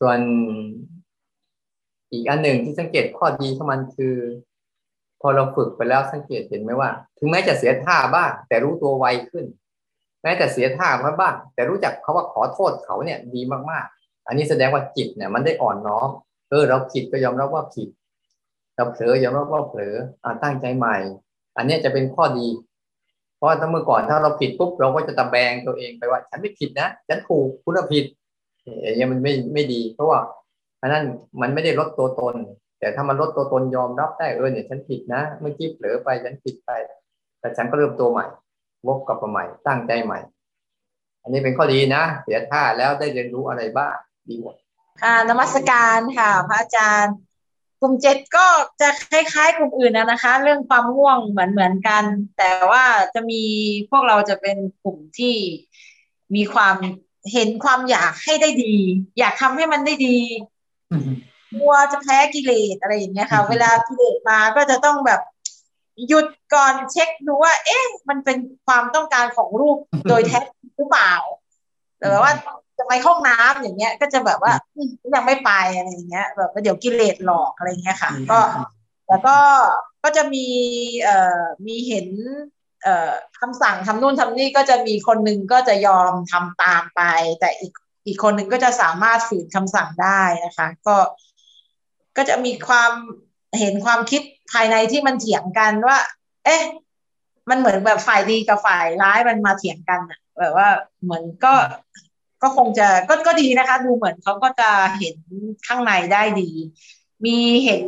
[0.00, 0.18] ส่วน
[2.12, 4.16] อีกอันหนึ่งที่สังเกตข้อดีของมันคือ
[5.20, 9.44] พอเราฝึกไปแล้วสังเกตเห็นไหมว่า ถึงแม้จะเสียท่าบ้างแต่รู้ตัวไวขึ้น
[10.22, 16.08] แม้แต่เสียท่ามาบ้างแต่รู้จักเขาว่าขอโทษเขาเนี่ยดีมากๆ อันนี้แสดงว่าจิตเนี่ย มันได้อ่อนน้อม
[16.52, 17.88] เออเราผิดก็ยอมรับว่าผิด
[18.76, 20.96] เราเผลอยอมรับว่าเผลออ่าตั้งใจใหม่
[21.56, 22.48] อันนี้จะเป็นข้อดี
[23.36, 28.04] เพราะถ้าเมื่อก่อนถ้าเราผิดปุ๊บเราก็จะตะแบงตัวเองไปว่า ฉันไม่ผิดนะฉันถูกคุณผิด
[28.82, 30.18] อย่างเงี้ยมันไม่ไม่ดี เพราะว่า
[30.80, 31.04] อันนั้น
[31.40, 32.34] มันไม่ได้ลดตัวตน
[32.78, 36.70] แต่ถ้ามันลดตัวตนยอมรับได้เออเนี่ยฉันผิดนะ เมื่อกี้เผลอไปฉันผิดไป
[37.40, 38.26] แต่ฉันก็เริ่มตัวใหม่
[38.86, 40.20] วกกลับมาใหม่ตั้งใจใหม่
[41.22, 43.94] อันนี้เป็นข้อดีนะ เสียท่าแล้วได้เรียนรู้อะไรบ้าง
[44.28, 44.56] ดีหมด
[45.00, 47.16] ค่ะนมัสการค่ะ พระอาจารย์
[47.80, 48.46] กลุ่มเจ็ดก็
[48.80, 52.04] จะคล้ายๆ กลุ่มอื่นนะนะคะ เรื่องความง่วงเหมือนเหมือนกัน
[52.38, 53.42] แต่ว่าจะมี
[53.90, 55.36] พวกเราจะเป็นกลุ่มที่
[56.34, 56.76] มีความ
[57.32, 58.76] เห็นความอยากให้ได้ดี
[59.18, 60.18] อยากทำให้มันได้ดี
[61.52, 65.20] กลัวจะแพ้กิเลสอะไรอย่างเงี้ยค่ะ เวลากิเลสมาก็จะต้องแบบ
[66.08, 69.78] หยุดก่อนเช็คดูว่า เอ๊ะ มันเป็นความต้องการของรูป
[70.08, 70.38] โดยแท้
[70.76, 71.14] หรือเปล่า
[71.98, 72.32] แต่ว่า
[72.82, 74.52] จะไปห้องน้ำอย่างเงี้ย ก็จะแบบว่า
[75.14, 78.38] ยังไม่ไปอะไรอย่างเงี้ย แบบเดี๋ยวกิเลสหลอกอะไรเงี้ยค่ะ ก็
[79.08, 79.36] แล้วก็
[80.04, 80.46] ก็จะมี
[81.02, 82.08] เอ่อมีเห็น
[82.82, 87.02] เอ่อคำสั่งทำนู่นทำนี่ก็จะมีคนหนึ่งก็จะยอมทำตามไป
[87.40, 87.72] แต่อีก
[88.06, 90.96] อีกคนหนึ่งก็จะสามารถฝืนคำสั่งได้นะคะ ก็
[92.16, 92.92] ก็จะมีความ
[93.58, 95.98] เห็นความคิดภายในที่มันเถียงกันว่า
[96.44, 96.62] เอ๊ะ
[97.50, 100.68] มันเหมือนแบบฝ่ายดีกับฝ่ายร้ายมันมาเถียงกันอะแบบว่า
[101.02, 101.54] เหมือนก็
[102.42, 105.16] ก็คงจะก็ก็ดีนะคะ ดูเหมือนเขาก็จะเห็น
[105.66, 106.50] ข้างในได้ดี
[107.24, 107.84] มีเห็น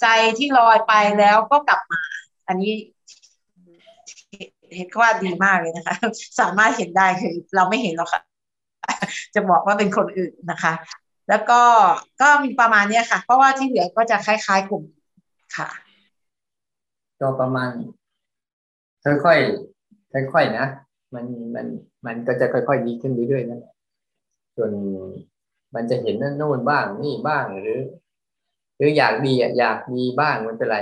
[0.00, 0.06] ใจ
[0.38, 2.00] ที่ลอยไปแล้วก็กลับมา
[2.48, 2.72] อันนี้
[4.76, 5.94] เห็นว่าดีมากเลยนะคะ
[6.40, 8.22] สามารถเห็นได้คือเราไม่เห็นหรอกค่ะ
[9.34, 10.72] จะบอกว่าเป็นคนอื่นนะคะ
[11.28, 11.60] แล้วก็
[12.22, 14.84] ก็มีประมาณนี้ค่ะ เพราะว่าที่เหลือก็จะคล้ายๆกลุ่ม
[15.56, 15.68] ค่ะ
[17.20, 17.70] ก็ประมาณ
[19.04, 20.66] ค่อยๆค่อยๆนะ
[21.14, 21.24] มัน
[21.54, 21.66] มัน
[22.06, 23.72] มันก็จะค่อยๆดีขึ้นเรื่อยๆนั่นแหละ
[24.58, 24.72] ส่วน
[25.74, 27.80] มันจะเห็นนั่นนู่นบ้างนี่บ้างหรือ
[28.76, 30.78] หรืออยากดีอะอยากดีบ้างมันเป็นไร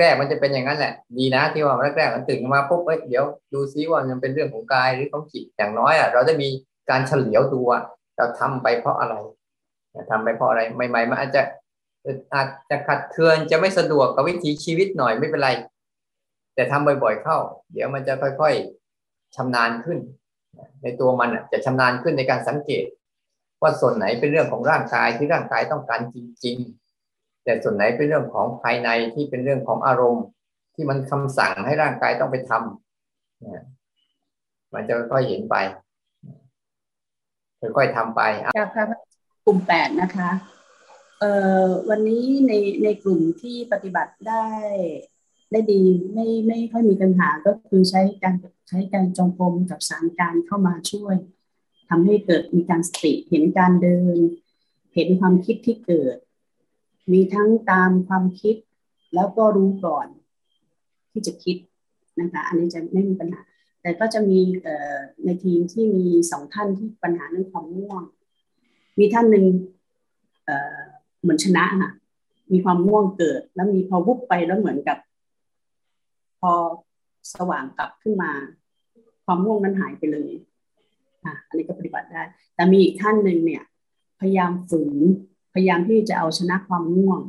[0.00, 6.48] แรกๆมันจะเป็นอย่างนั้นแหละ ดีนะที่ว่าแรกๆมันตื่นมาปุ๊บเอ้ยเดี๋ยวดูซิว่ามันเป็นเรื่องของกายหรือของจิตอย่างน้อยอะเราได้มี
[6.90, 7.80] การเฉลียวดูว่า
[8.16, 9.14] เราทำไปเพราะอะไร
[10.10, 11.42] ทำไปเพราะอะไรใหม่ๆมันอาจจะ
[12.34, 15.50] อาจจะขัดเคืองจะไม่สะดวกกับวิถีชีวิตหน่อยไม่เป็นไร
[16.54, 17.36] แต่ทำบ่อย ๆเข้า
[17.72, 18.54] เดี๋ยวมันจะค่อย
[18.94, 19.98] ๆชำนาญขึ้น
[20.82, 22.84] ในตัวมันจะชำนาญขึ้นในการสังเกต
[23.62, 26.56] ว่าส่วนไหนเป็นเรื่องของร่างกายที่ร่างกายต้องการจริง
[27.00, 30.24] ๆ แต่ส่วนไหนเป็นเรื่องของภายในที่เป็นเรื่องของอารมณ์
[30.74, 35.56] ที่มันคำสั่งให้ร่างกายต้องไปทำมันจะค่อยเห็นไป
[37.76, 38.22] ค่อยๆทำไป
[38.58, 38.84] จากพระ
[39.44, 40.30] กลุ่มแปดนะคะ
[41.20, 41.32] เอ่
[41.64, 42.52] อวันนี้ใน
[42.84, 44.46] ในกลุ่มที่ปฏิบัติได้
[45.54, 48.34] ได้ดีไม่ไม่ค่อยมีปัญหาก็คือใช้การ
[48.68, 51.16] ใช้การจงกรมกับสารการเข้ามาช่วย
[51.88, 54.16] ทำให้เกิดมีการสติเห็นการเดิน
[54.94, 56.16] เห็นความคิดที่เกิด
[57.12, 58.56] มีทั้งตามความคิด
[59.14, 60.06] แล้วก็รู้ก่อน
[61.10, 61.56] ที่จะคิด
[62.20, 63.42] นะคะอันนี้จะไม่มีปัญหา
[63.82, 64.40] แต่ก็จะมี
[65.24, 68.02] ในทีมที่มีสองท่านที่ปัญหาเรื่องความง่วง
[68.98, 69.46] มีท่านหนึ่ง
[71.22, 71.92] เหมือนชนะค่ะ
[72.52, 74.98] มีความง่วงเกิด แล้วมีพอวุบไปแล้วเหมือนกับ
[76.50, 76.52] อ
[77.34, 78.32] สว่างกลับขึ้นมา
[79.24, 80.32] ความง่วงนั้นหายไปเลย
[81.24, 82.22] อะอันนี้ก็ปฏิบัติได้
[82.54, 83.62] แต่มีอีกท่านหนึ่งเนี่ย
[84.20, 85.02] พยายามฝืน
[85.54, 87.20] พยายามที่จะเอาชนะความง่วง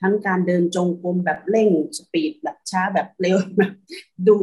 [0.00, 3.72] ทั้งการเดินจงกรมแบบเร่งสปีดแบบช้าแบบเร็วแบบ
[4.28, 4.36] ดู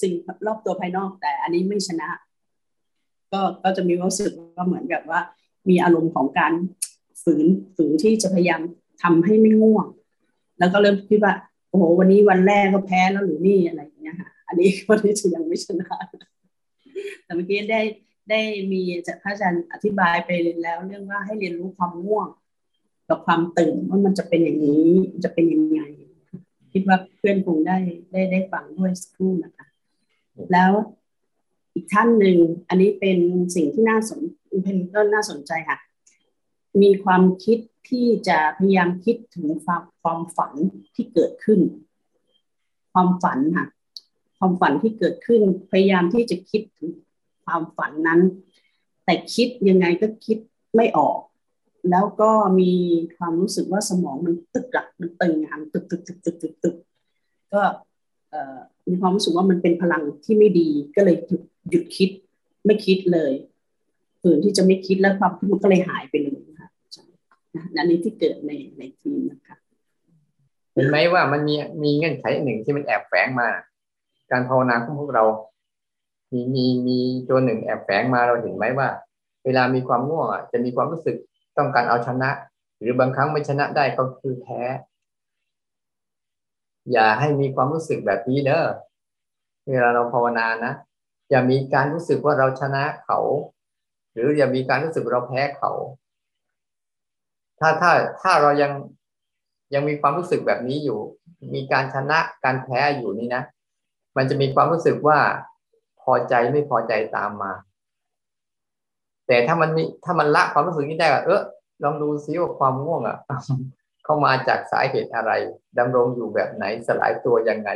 [0.00, 0.12] สิ่ง
[0.46, 2.08] รอบตัวภายนอก แต่อันนี้ไม่ชนะ
[3.32, 5.20] ก็ก็จะมีรู้สึกว่าเหมือนกับว่า
[5.68, 6.52] มีอารมณ์ของการ
[7.22, 8.60] ฝืนฝืนที่จะพยายาม
[9.02, 9.86] ทำให้ไม่ง่วง
[10.58, 11.34] แล้วก็เริ่มคิดว่า
[11.72, 15.88] โอ้โหวันนี้วันแรกก็แพ้แล้วหรือนี่อะไรอย่างเงี้ยค่ะอันนี้วันนี้จะยังไม่ชนะ
[17.24, 17.80] แต่เมื่อกี้ได้
[18.30, 18.40] ได้
[18.72, 20.30] มีจากพระอาจารย์อธิบายไป
[20.62, 22.28] แล้ว เรื่องว่าให้เรียนรู้ความง่วง
[23.08, 24.88] กับความตื่นว่ามันจะเป็นอย่างนี้
[25.24, 25.80] จะเป็นยังไง
[26.72, 27.78] คิดว่าเพื่อนคงได้
[28.12, 29.66] ได้ได้ฟังด้วยสักครู่นะคะ
[30.52, 30.72] แล้ว
[31.74, 32.36] อีกท่านหนึ่ง
[32.68, 33.18] อันนี้เป็น
[33.54, 34.20] สิ่งที่น่าสน
[34.62, 35.78] เป็นก็น่าสนใจค่ะ
[36.82, 40.52] มีความคิด ที่จะพยายามคิดถึงความความฝัน
[40.94, 41.60] ที่เกิดขึ้น
[42.92, 43.66] ความฝันค่ะ
[44.38, 46.90] ความฝันที่เกิดขึ้นพยายามที่จะคิดถึง
[47.44, 48.20] ความฝันนั้น
[49.04, 50.38] แต่คิดยังไงก็คิด
[50.76, 51.18] ไม่ออก
[51.90, 52.72] แล้วก็มี
[53.16, 56.76] ความรู้สึกว่าสมองมันตึกหลักมันตึงงานตึกตึกตึกตึกตึกตึก
[57.52, 57.60] ก็
[58.88, 62.10] มีความรู้สึกว่ามันเป็นพลังที่ไม่ดีก็เลยหยุดหยุดคิด
[62.64, 63.32] ไม่คิดเลย
[64.20, 66.40] ฝืนที่จะไม่คิดแล้วความคิดมันก็เลยหายไปเลย
[67.52, 69.56] ค่ะนั่นนี้ที่เกิดในในทีมนะคะ
[70.74, 73.48] เห็นไหมว่ามันมีมีเงื่อนไขหนึ่งที่มันแอบแฝงมา
[74.30, 75.24] การภาวนาของพวกเรา
[76.32, 78.88] มีมีมีตัวหนึ่งแอบแฝงมาเราเห็นไหมว่า
[79.44, 81.16] เวลามีความง่วงจะมีความรู้สึก
[81.58, 82.30] ต้องการเอาชนะ
[82.78, 84.60] หรือบางครั้งไม่ชนะได้ก็คือแพ้
[86.92, 88.64] อย่าให้มีความรู้สึกแบบนี้เนอะ
[89.70, 90.72] เวลาเราภาวนานะ
[91.30, 93.18] อย่ามีการรู้สึกว่าเราชนะเขา
[94.12, 95.70] หรืออย่ามีการรู้สึกเราแพ้เขา
[97.62, 98.72] ถ้าถ้าถ้าเรายัง
[99.74, 100.98] ยังมีความรู้สึกแบบนี้อยู่
[101.54, 103.42] มีการชนะการแพ้อยู่นี่นะ
[104.16, 105.18] มันจะมีความรู้สึกว่า
[106.00, 107.52] พอใจไม่พอใจตามมา
[109.26, 111.42] แต่ถ้ามันมีถ้ามันละความรู้สึกนี้ได้ว่าเออ
[111.82, 113.18] ลองดูซิว่าความง่วงอะ
[114.04, 115.32] เข้ามาจากสาเหตุอะไร
[115.78, 117.70] ดำรงอยู่แบบไหนสลายตัวยังไง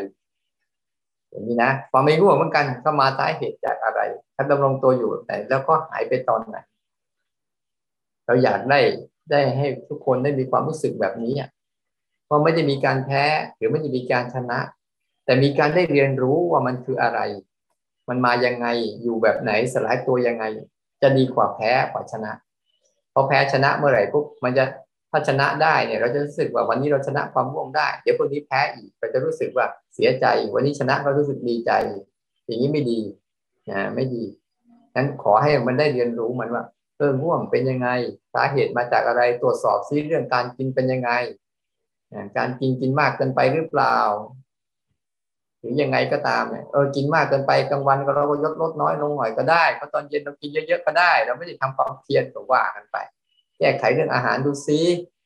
[1.31, 4.01] อย่างนี้นะความไม่ง่วงเหมือนกันเข้ามาสาเหตุจากอะไร
[4.35, 6.57] ถ้าดำรงตัวอยู่แบบไหนแล้วก็หายไปตอนไหน
[8.27, 8.81] เราอยากได้
[9.31, 11.49] ได้ให้ทุกคนได้มีความรู้สึกแบบนี้อะ
[12.27, 13.25] เพราไม่ได้มีการแพ้
[13.57, 14.59] หรือไม่ได้มีการชนะ
[15.25, 17.21] แต่มีการได้เรียนรู้ว่ามันคืออะไร
[18.09, 18.67] มันมายังไง
[19.03, 20.45] อยู่แบบไหนสลายตัวยังไง
[21.03, 22.33] จะดีกว่าแพ้กว่าชนะ
[23.12, 24.65] พอแพ้ชนะเมื่อไหร่ปุ๊บมันจะ
[25.11, 31.73] ถ้าชนะได้เนี่ยเราจะรู้สึกว่าวันนี้เราชนะความง่วงได้ เดี๋ยวพรุ่งนี้แพ้อีกเราจะรู้สึกว่าเสียใจ วันนี้ชนะก็รู้สึกดีใจ
[32.47, 33.01] อย่างนี้ไม่ดี
[33.71, 34.25] นะไม่ดี
[34.97, 36.65] นั้นขอให้มันได้เรียนรู้มันว่า
[36.99, 37.89] เออง่วงเป็นยังไง
[38.35, 41.11] สาเหตุมาจากอะไรตรวจสอบซิเรื่องการกินเป็นยังไง
[42.37, 43.99] การกินกินมากเกินไปหรือเปล่า
[45.59, 52.97] หรือยังไงก็ตามเนี่ยเออกินมากเกินไปกลางวันก็เราก็ลดลดน้อยลงหน่อยก็ได้เพราะตอนเย็นเรากินเยอะๆก็ได้ เราไม่ได้ทำความเพียรก็ว่ากันไป
[53.59, 54.81] แก้ไขเรื่องอาหารดูซิ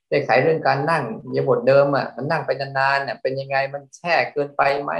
[0.09, 1.05] แก้ไขเรื่องการนั่ง
[1.37, 4.93] ยาบทเดิมอะมันนั่งไปนานๆเนี่ยเป็นยังไงมันแช่เกินไปไหม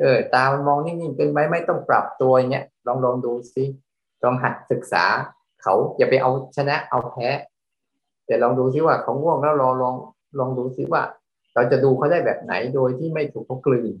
[0.00, 3.64] เออตามันมองนิ่งๆเกินไปไม่ต้องปรับตัวเนี้ยลองลองดูซิ
[4.22, 5.04] ลองหัดศึกษา
[5.62, 7.28] เขาอย่าไปเอาชนะเอาแพ้
[8.26, 9.94] แต่ลองดูซิว่าเขาง่วงแล้วลองลอง
[10.38, 11.02] ลองดูซิว่า
[11.54, 13.94] เราจะดูเขาได้แบบไหนโดยที่ไม่ถูกเขากลืน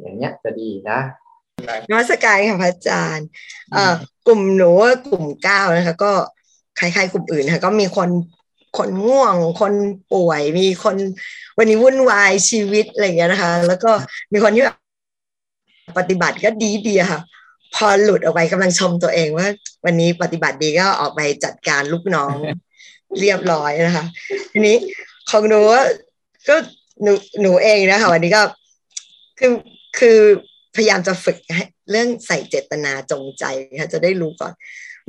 [0.00, 0.98] อย่างเงี้ยจะดีนะ
[1.88, 3.28] นวัตการค่ะพระอาจารย์
[3.72, 3.94] เอ่อ
[4.26, 4.70] กลุ่มหนู
[5.08, 6.12] กลุ่มเก้านะคะ ก็
[6.78, 8.08] คล้ายๆกลุ่มอื่นค่ะ ก็มีคน
[8.78, 9.72] คนง่วง คน
[10.12, 10.96] ป่วย มีคน
[11.58, 13.90] วันนี้วุ่นวายชีวิตอะไรอย่างเงี้ยนะคะ แล้วก็
[14.32, 14.76] มีคนที่แบบ
[15.98, 17.20] ปฏิบัติก็ดีดีค่ะ
[17.74, 19.48] พอหลุดออกไปกำลังชมตัวเองว่า
[19.84, 22.34] วันนี้ปฏิบัติดีก็ออกไปจัดการลูกน้อง
[23.20, 24.04] เรียบร้อยนะคะ
[24.52, 24.76] ทีนี้
[25.30, 25.60] ของหนู
[26.48, 26.56] ก็
[27.02, 28.42] หนูหนูเองนะคะวันนี้ก็
[29.38, 29.52] คือ
[29.98, 30.18] คือ
[30.76, 31.38] พยายามจะฝึก
[31.90, 33.44] เรื่องใส่เจตนาจงใจ
[33.80, 34.52] ค่ะจะได้รู้ก่อน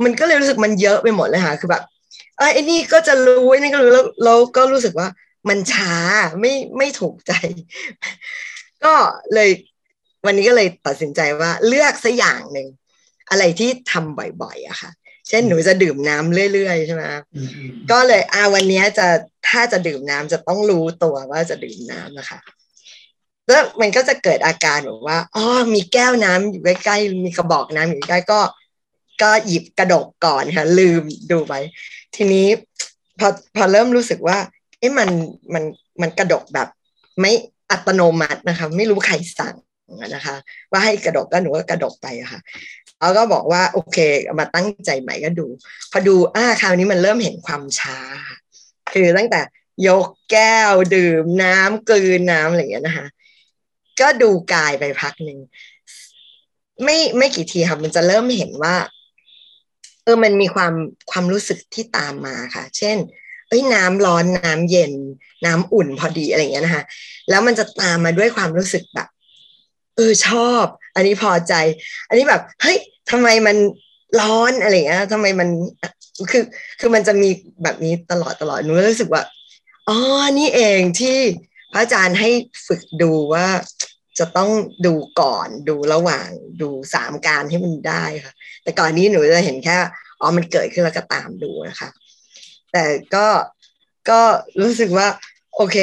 [0.04, 1.84] มันก็เลยรู้สึกมันเยอะไปหมดเลยค่ะคือแบบ
[2.38, 5.08] ไอ้นี่ก็จะรู้ไอ้นี่ก็รู้แล้วเราก็รู้สึกว่า
[5.50, 5.96] มันช้า
[6.40, 7.32] ไม่ไม่ถูกใจ
[8.84, 8.94] ก็
[9.34, 9.50] เลย
[10.26, 12.68] วันนี้ก็เลยตัดสินใจว่าเลือกสักอย่างหนึ่ง
[13.30, 14.92] อะไรที่ทำบ่อยๆอะค่ะ
[15.28, 17.04] เช่นหนูจะดื่มน้ำเรื่อยๆใช่ไหม
[17.92, 19.08] ก็เลยอาวันนี้จะ
[19.48, 22.40] ถ้าจะดื่มน้ำจะต้องรู้ตัวว่าจะดื่มน้ำนะคะ
[23.50, 28.40] แล้วมันก็จะเกิดอาการแบบว่าอ๋อมีแก้วน้ำอยู่ใกล้ๆมีกระบอกน้ำอยู่ใกล้ก็
[29.22, 31.54] ก็หยิบกระดกก่อนค่ะ ลืมดูไป
[32.16, 32.48] ทีนี้
[33.20, 34.38] พอพอเริ่มรู้สึกว่า
[34.80, 35.10] เอ๊ะมัน
[35.54, 35.64] มัน
[36.02, 36.68] มันกระดกแบบ
[37.20, 37.32] ไม่
[37.72, 39.56] อัตโนมัตินะคะ ไม่รู้ใครสั่ง
[40.16, 40.36] นะคะ
[40.72, 42.42] ว่าให้กระดกก็หนูก็กระดกไปะค่ะ
[43.00, 43.98] เขาก็บอกว่าโอเค
[44.40, 45.46] มาตั้งใจใหม่ก็ดู
[45.92, 47.98] พอดูอ่าคราวนี้มันเริ่มเห็นความช้า
[48.94, 49.42] คือตั้งแต่
[49.88, 53.08] ยกแก้วดื่มน้ำกลืนน้ำอะไรอย่างเงี้ยนะคะ
[54.00, 55.40] ก็ดูกายไปพักหนึ่ง
[56.84, 58.76] ไม่ไม่กี่ทีค่ะมันจะเริ่มเห็นว่า
[60.04, 60.74] เออมันมีความ
[61.12, 62.98] ความรู้สึกที่ตามมาค่ะ เช่น
[63.48, 64.94] เอ้ยน้ำร้อนน้ำเย็น
[65.46, 66.84] น้ำอุ่นพอดีอะไรอย่างเงี้ยนะคะ
[67.30, 69.08] แล้วมันจะตามมาด้วยความรู้สึกแบบ
[70.00, 71.54] เออชอบ อันนี้พอใจ
[72.08, 72.78] อันนี้แบบเฮ้ย
[73.12, 73.58] ทำไมมัน
[74.20, 75.50] ร้อนอะไรเงี้ยทำไมมัน
[76.32, 76.44] คือ
[76.80, 77.30] คือมันจะมี
[77.64, 79.24] แบบนี้ตลอดตลอดหนูรู้สึกว่า
[79.90, 79.98] อ๋อ
[80.40, 81.18] นี่เองที่
[81.74, 82.30] พระอาจารย์ให้
[82.68, 83.48] ฝึกดูว่า
[84.20, 84.52] จะต้อง
[84.86, 86.28] ดูก่อนดูระหว่าง
[86.62, 88.34] ดูสามการให้มันได้ค่ะ
[88.64, 89.78] แต่ก่อนนี้หนูจะเห็นแค่
[90.20, 91.90] อ๋อมันเกิดขึ้นแล้วก็ตามดูนะคะ
[92.72, 92.84] แต่
[93.16, 93.28] ก็
[94.10, 94.22] ก็
[94.62, 95.08] รู้สึกว่า
[95.56, 95.78] โอเค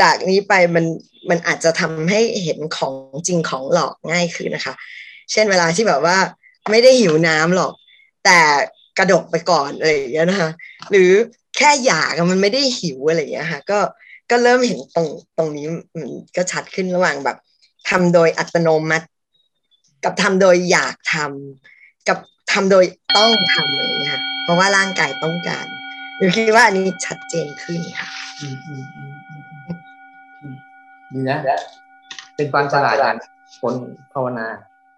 [0.00, 0.84] จากนี้ไปมัน
[1.30, 2.94] มันอาจจะทำให้เห็นของ
[3.26, 4.74] จริงของหลอกง่ายขึ้นนะคะ
[5.32, 6.18] เช่นเวลาที่แบบว่า
[6.70, 7.72] ไม่ได้หิวน้ำหรอก
[8.24, 8.40] แต่
[8.98, 10.50] กระดกไปก่อนอะไรอย่างเงี้ยนะคะ
[10.90, 11.10] หรือ
[11.56, 13.78] แค่อยากมันไม่ได้หิวอะไรอย่างเงี้ยค่ะก็
[14.30, 17.36] ก็เริ่มเห็นตรงตรงนี้มันก็ชัดขึ้นระหว่างแบบ
[17.90, 19.06] ทำโดยอัตโนมัติ
[20.04, 22.18] กับทำโดยอยากทำกับ
[22.52, 22.84] ทำโดย
[23.16, 25.66] ต้องทำเลยนะคะเพราะว่าร่างกายต้องการ
[26.16, 28.08] หนูคิดว่าอันนี้ชัดเจนขึ้นค่ะ
[31.12, 31.38] ดีนะ
[32.36, 32.96] เป็นความฉลาด
[33.60, 33.74] คน
[34.12, 34.46] ภาวนา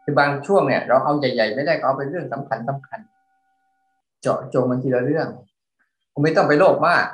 [0.04, 3.00] คือบางช่วงเนี่ย เราเอาใหญ่ๆไม่ได้ก็เอาเป็นเรื่องสำคัญสำคัญ
[4.22, 5.28] เจาะจงมันทีละเรื่อง
[6.12, 7.04] ผมไม่ต้องไปโลภมาก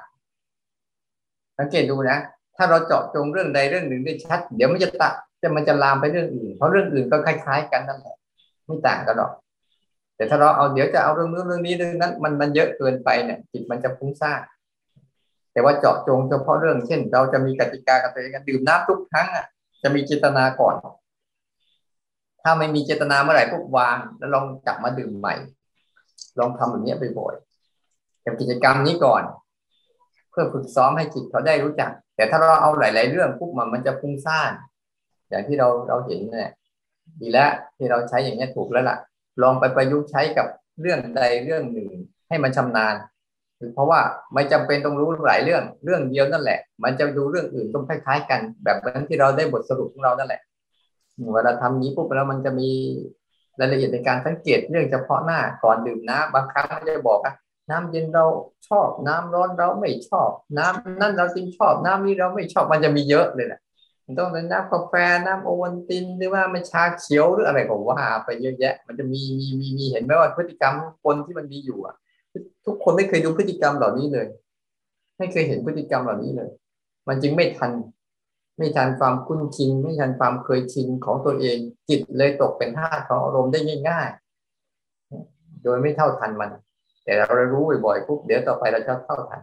[1.59, 2.19] สังเกตดูนะ
[2.57, 5.11] ถ้าเราเจาะจงเรื่องใดเรื่องหนึ่งได้ชัด เดี๋ยวมันจะตะ
[5.43, 8.17] จะมันจะลามไปเรื่องอื่น เพราะเรื่องอื่นก็คล้าย ๆ กันนั่นแหละ
[8.67, 9.33] ไม่ต่างกันหรอก
[10.17, 14.41] แต่ถ้าเราเอาเดี๋ยวจะเอาเรื่องนู้นเรื่องนี้เรื่องนั้น มันมันเยอะเกินไปเนี่ยจิตมันจะฟุ้งซ่าน
[15.55, 19.47] แต่ว่าเจาะจงเฉพาะเรื่องเช่น เราจะมีกติกากับตัวเองดื่มน้ำทุกครั้งอะ
[19.83, 20.75] จะมีเจตนาก่อน
[22.43, 25.35] ถ้าไม่มีเจตนาเมื่อไหร่ปุ๊บวางแล้วลองกลับมาดื่มใหม่
[26.39, 27.35] ลองทำแบบนี้ไปบ่อย
[28.25, 29.23] กับกิจกรรมนี้ก่อน
[30.31, 34.53] เพื่อฝึกซ้อมให้จิตเขาได้รู้จัก แต่ถ้าเราเอาหลาย ๆ เรื่องปุ๊บมันมันจะฟุ้งซ่าน
[35.29, 36.51] อย่างที่เราเราเห็นเนี่ย
[37.21, 38.99] ดีแล้วที่เราใช้อย่างนี้ถูกแล้วล่ะ
[39.43, 40.47] ลองไปประยุกต์ใช้กับ
[40.81, 41.91] เรื่องใดเรื่องหนึ่ง
[42.29, 42.95] ให้มันชำนาญ
[43.59, 44.01] คือเพราะว่า
[44.35, 50.41] ไม่จำเป็นต้องรู้หลายเรื่องเรื่องเดียวนั่นแหละ มันจะดูเรื่องอื่นก็คล้ายๆกัน แบบนั้นที่เราได้บทสรุปของเรานั่นแหละ
[51.35, 52.71] เวลาทำนี้ปุ๊บแล้วมันจะมี
[53.61, 57.33] รายละเอียดในการสังเกตเรื่องเฉพาะหน้าก่อนดื่มน้ำบางครั้งมันจะบอกว่า
[57.71, 58.25] น้ำเย็นเรา
[58.69, 63.61] ชอบ น้ำร้อนเราไม่ชอบ น้ำนั่นเราจริงชอบ น้ำนี้เราไม่ชอบมันจะมีเยอะเลยนะ
[64.07, 64.95] มันต้องเป็นน้ำกาแฟ
[65.27, 70.75] น้ำโอวันตินหรือว่ามันชาเขียวหรืออะไรก็ว่าไปเยอะแยะ มันจะมีมีมีมีเห็นไหมว่าพฤติกรรม
[71.05, 71.95] คนที่มันมีอยู่อะ
[72.67, 74.27] ทุกคนไม่เคยดูพฤติกรรมเหล่านี้เลย
[75.19, 76.51] ไม่เคยเห็นพฤติกรรมเหล่านี้เลย
[77.09, 77.73] มันจึงไม่ทัน
[78.59, 81.59] ไม่ทันความคุ้นชิน ไม่ทันความเคยชินของตัวเอง
[81.89, 86.51] จิตเลยตกเป็นท่าของอารมณ์ได้ง่ายๆ โดยไม่เท่าทันมัน
[87.05, 89.41] แต่เรารู้บ่อยๆปุ๊บเดี๋ยวต่อไปเราจะเท่าทัน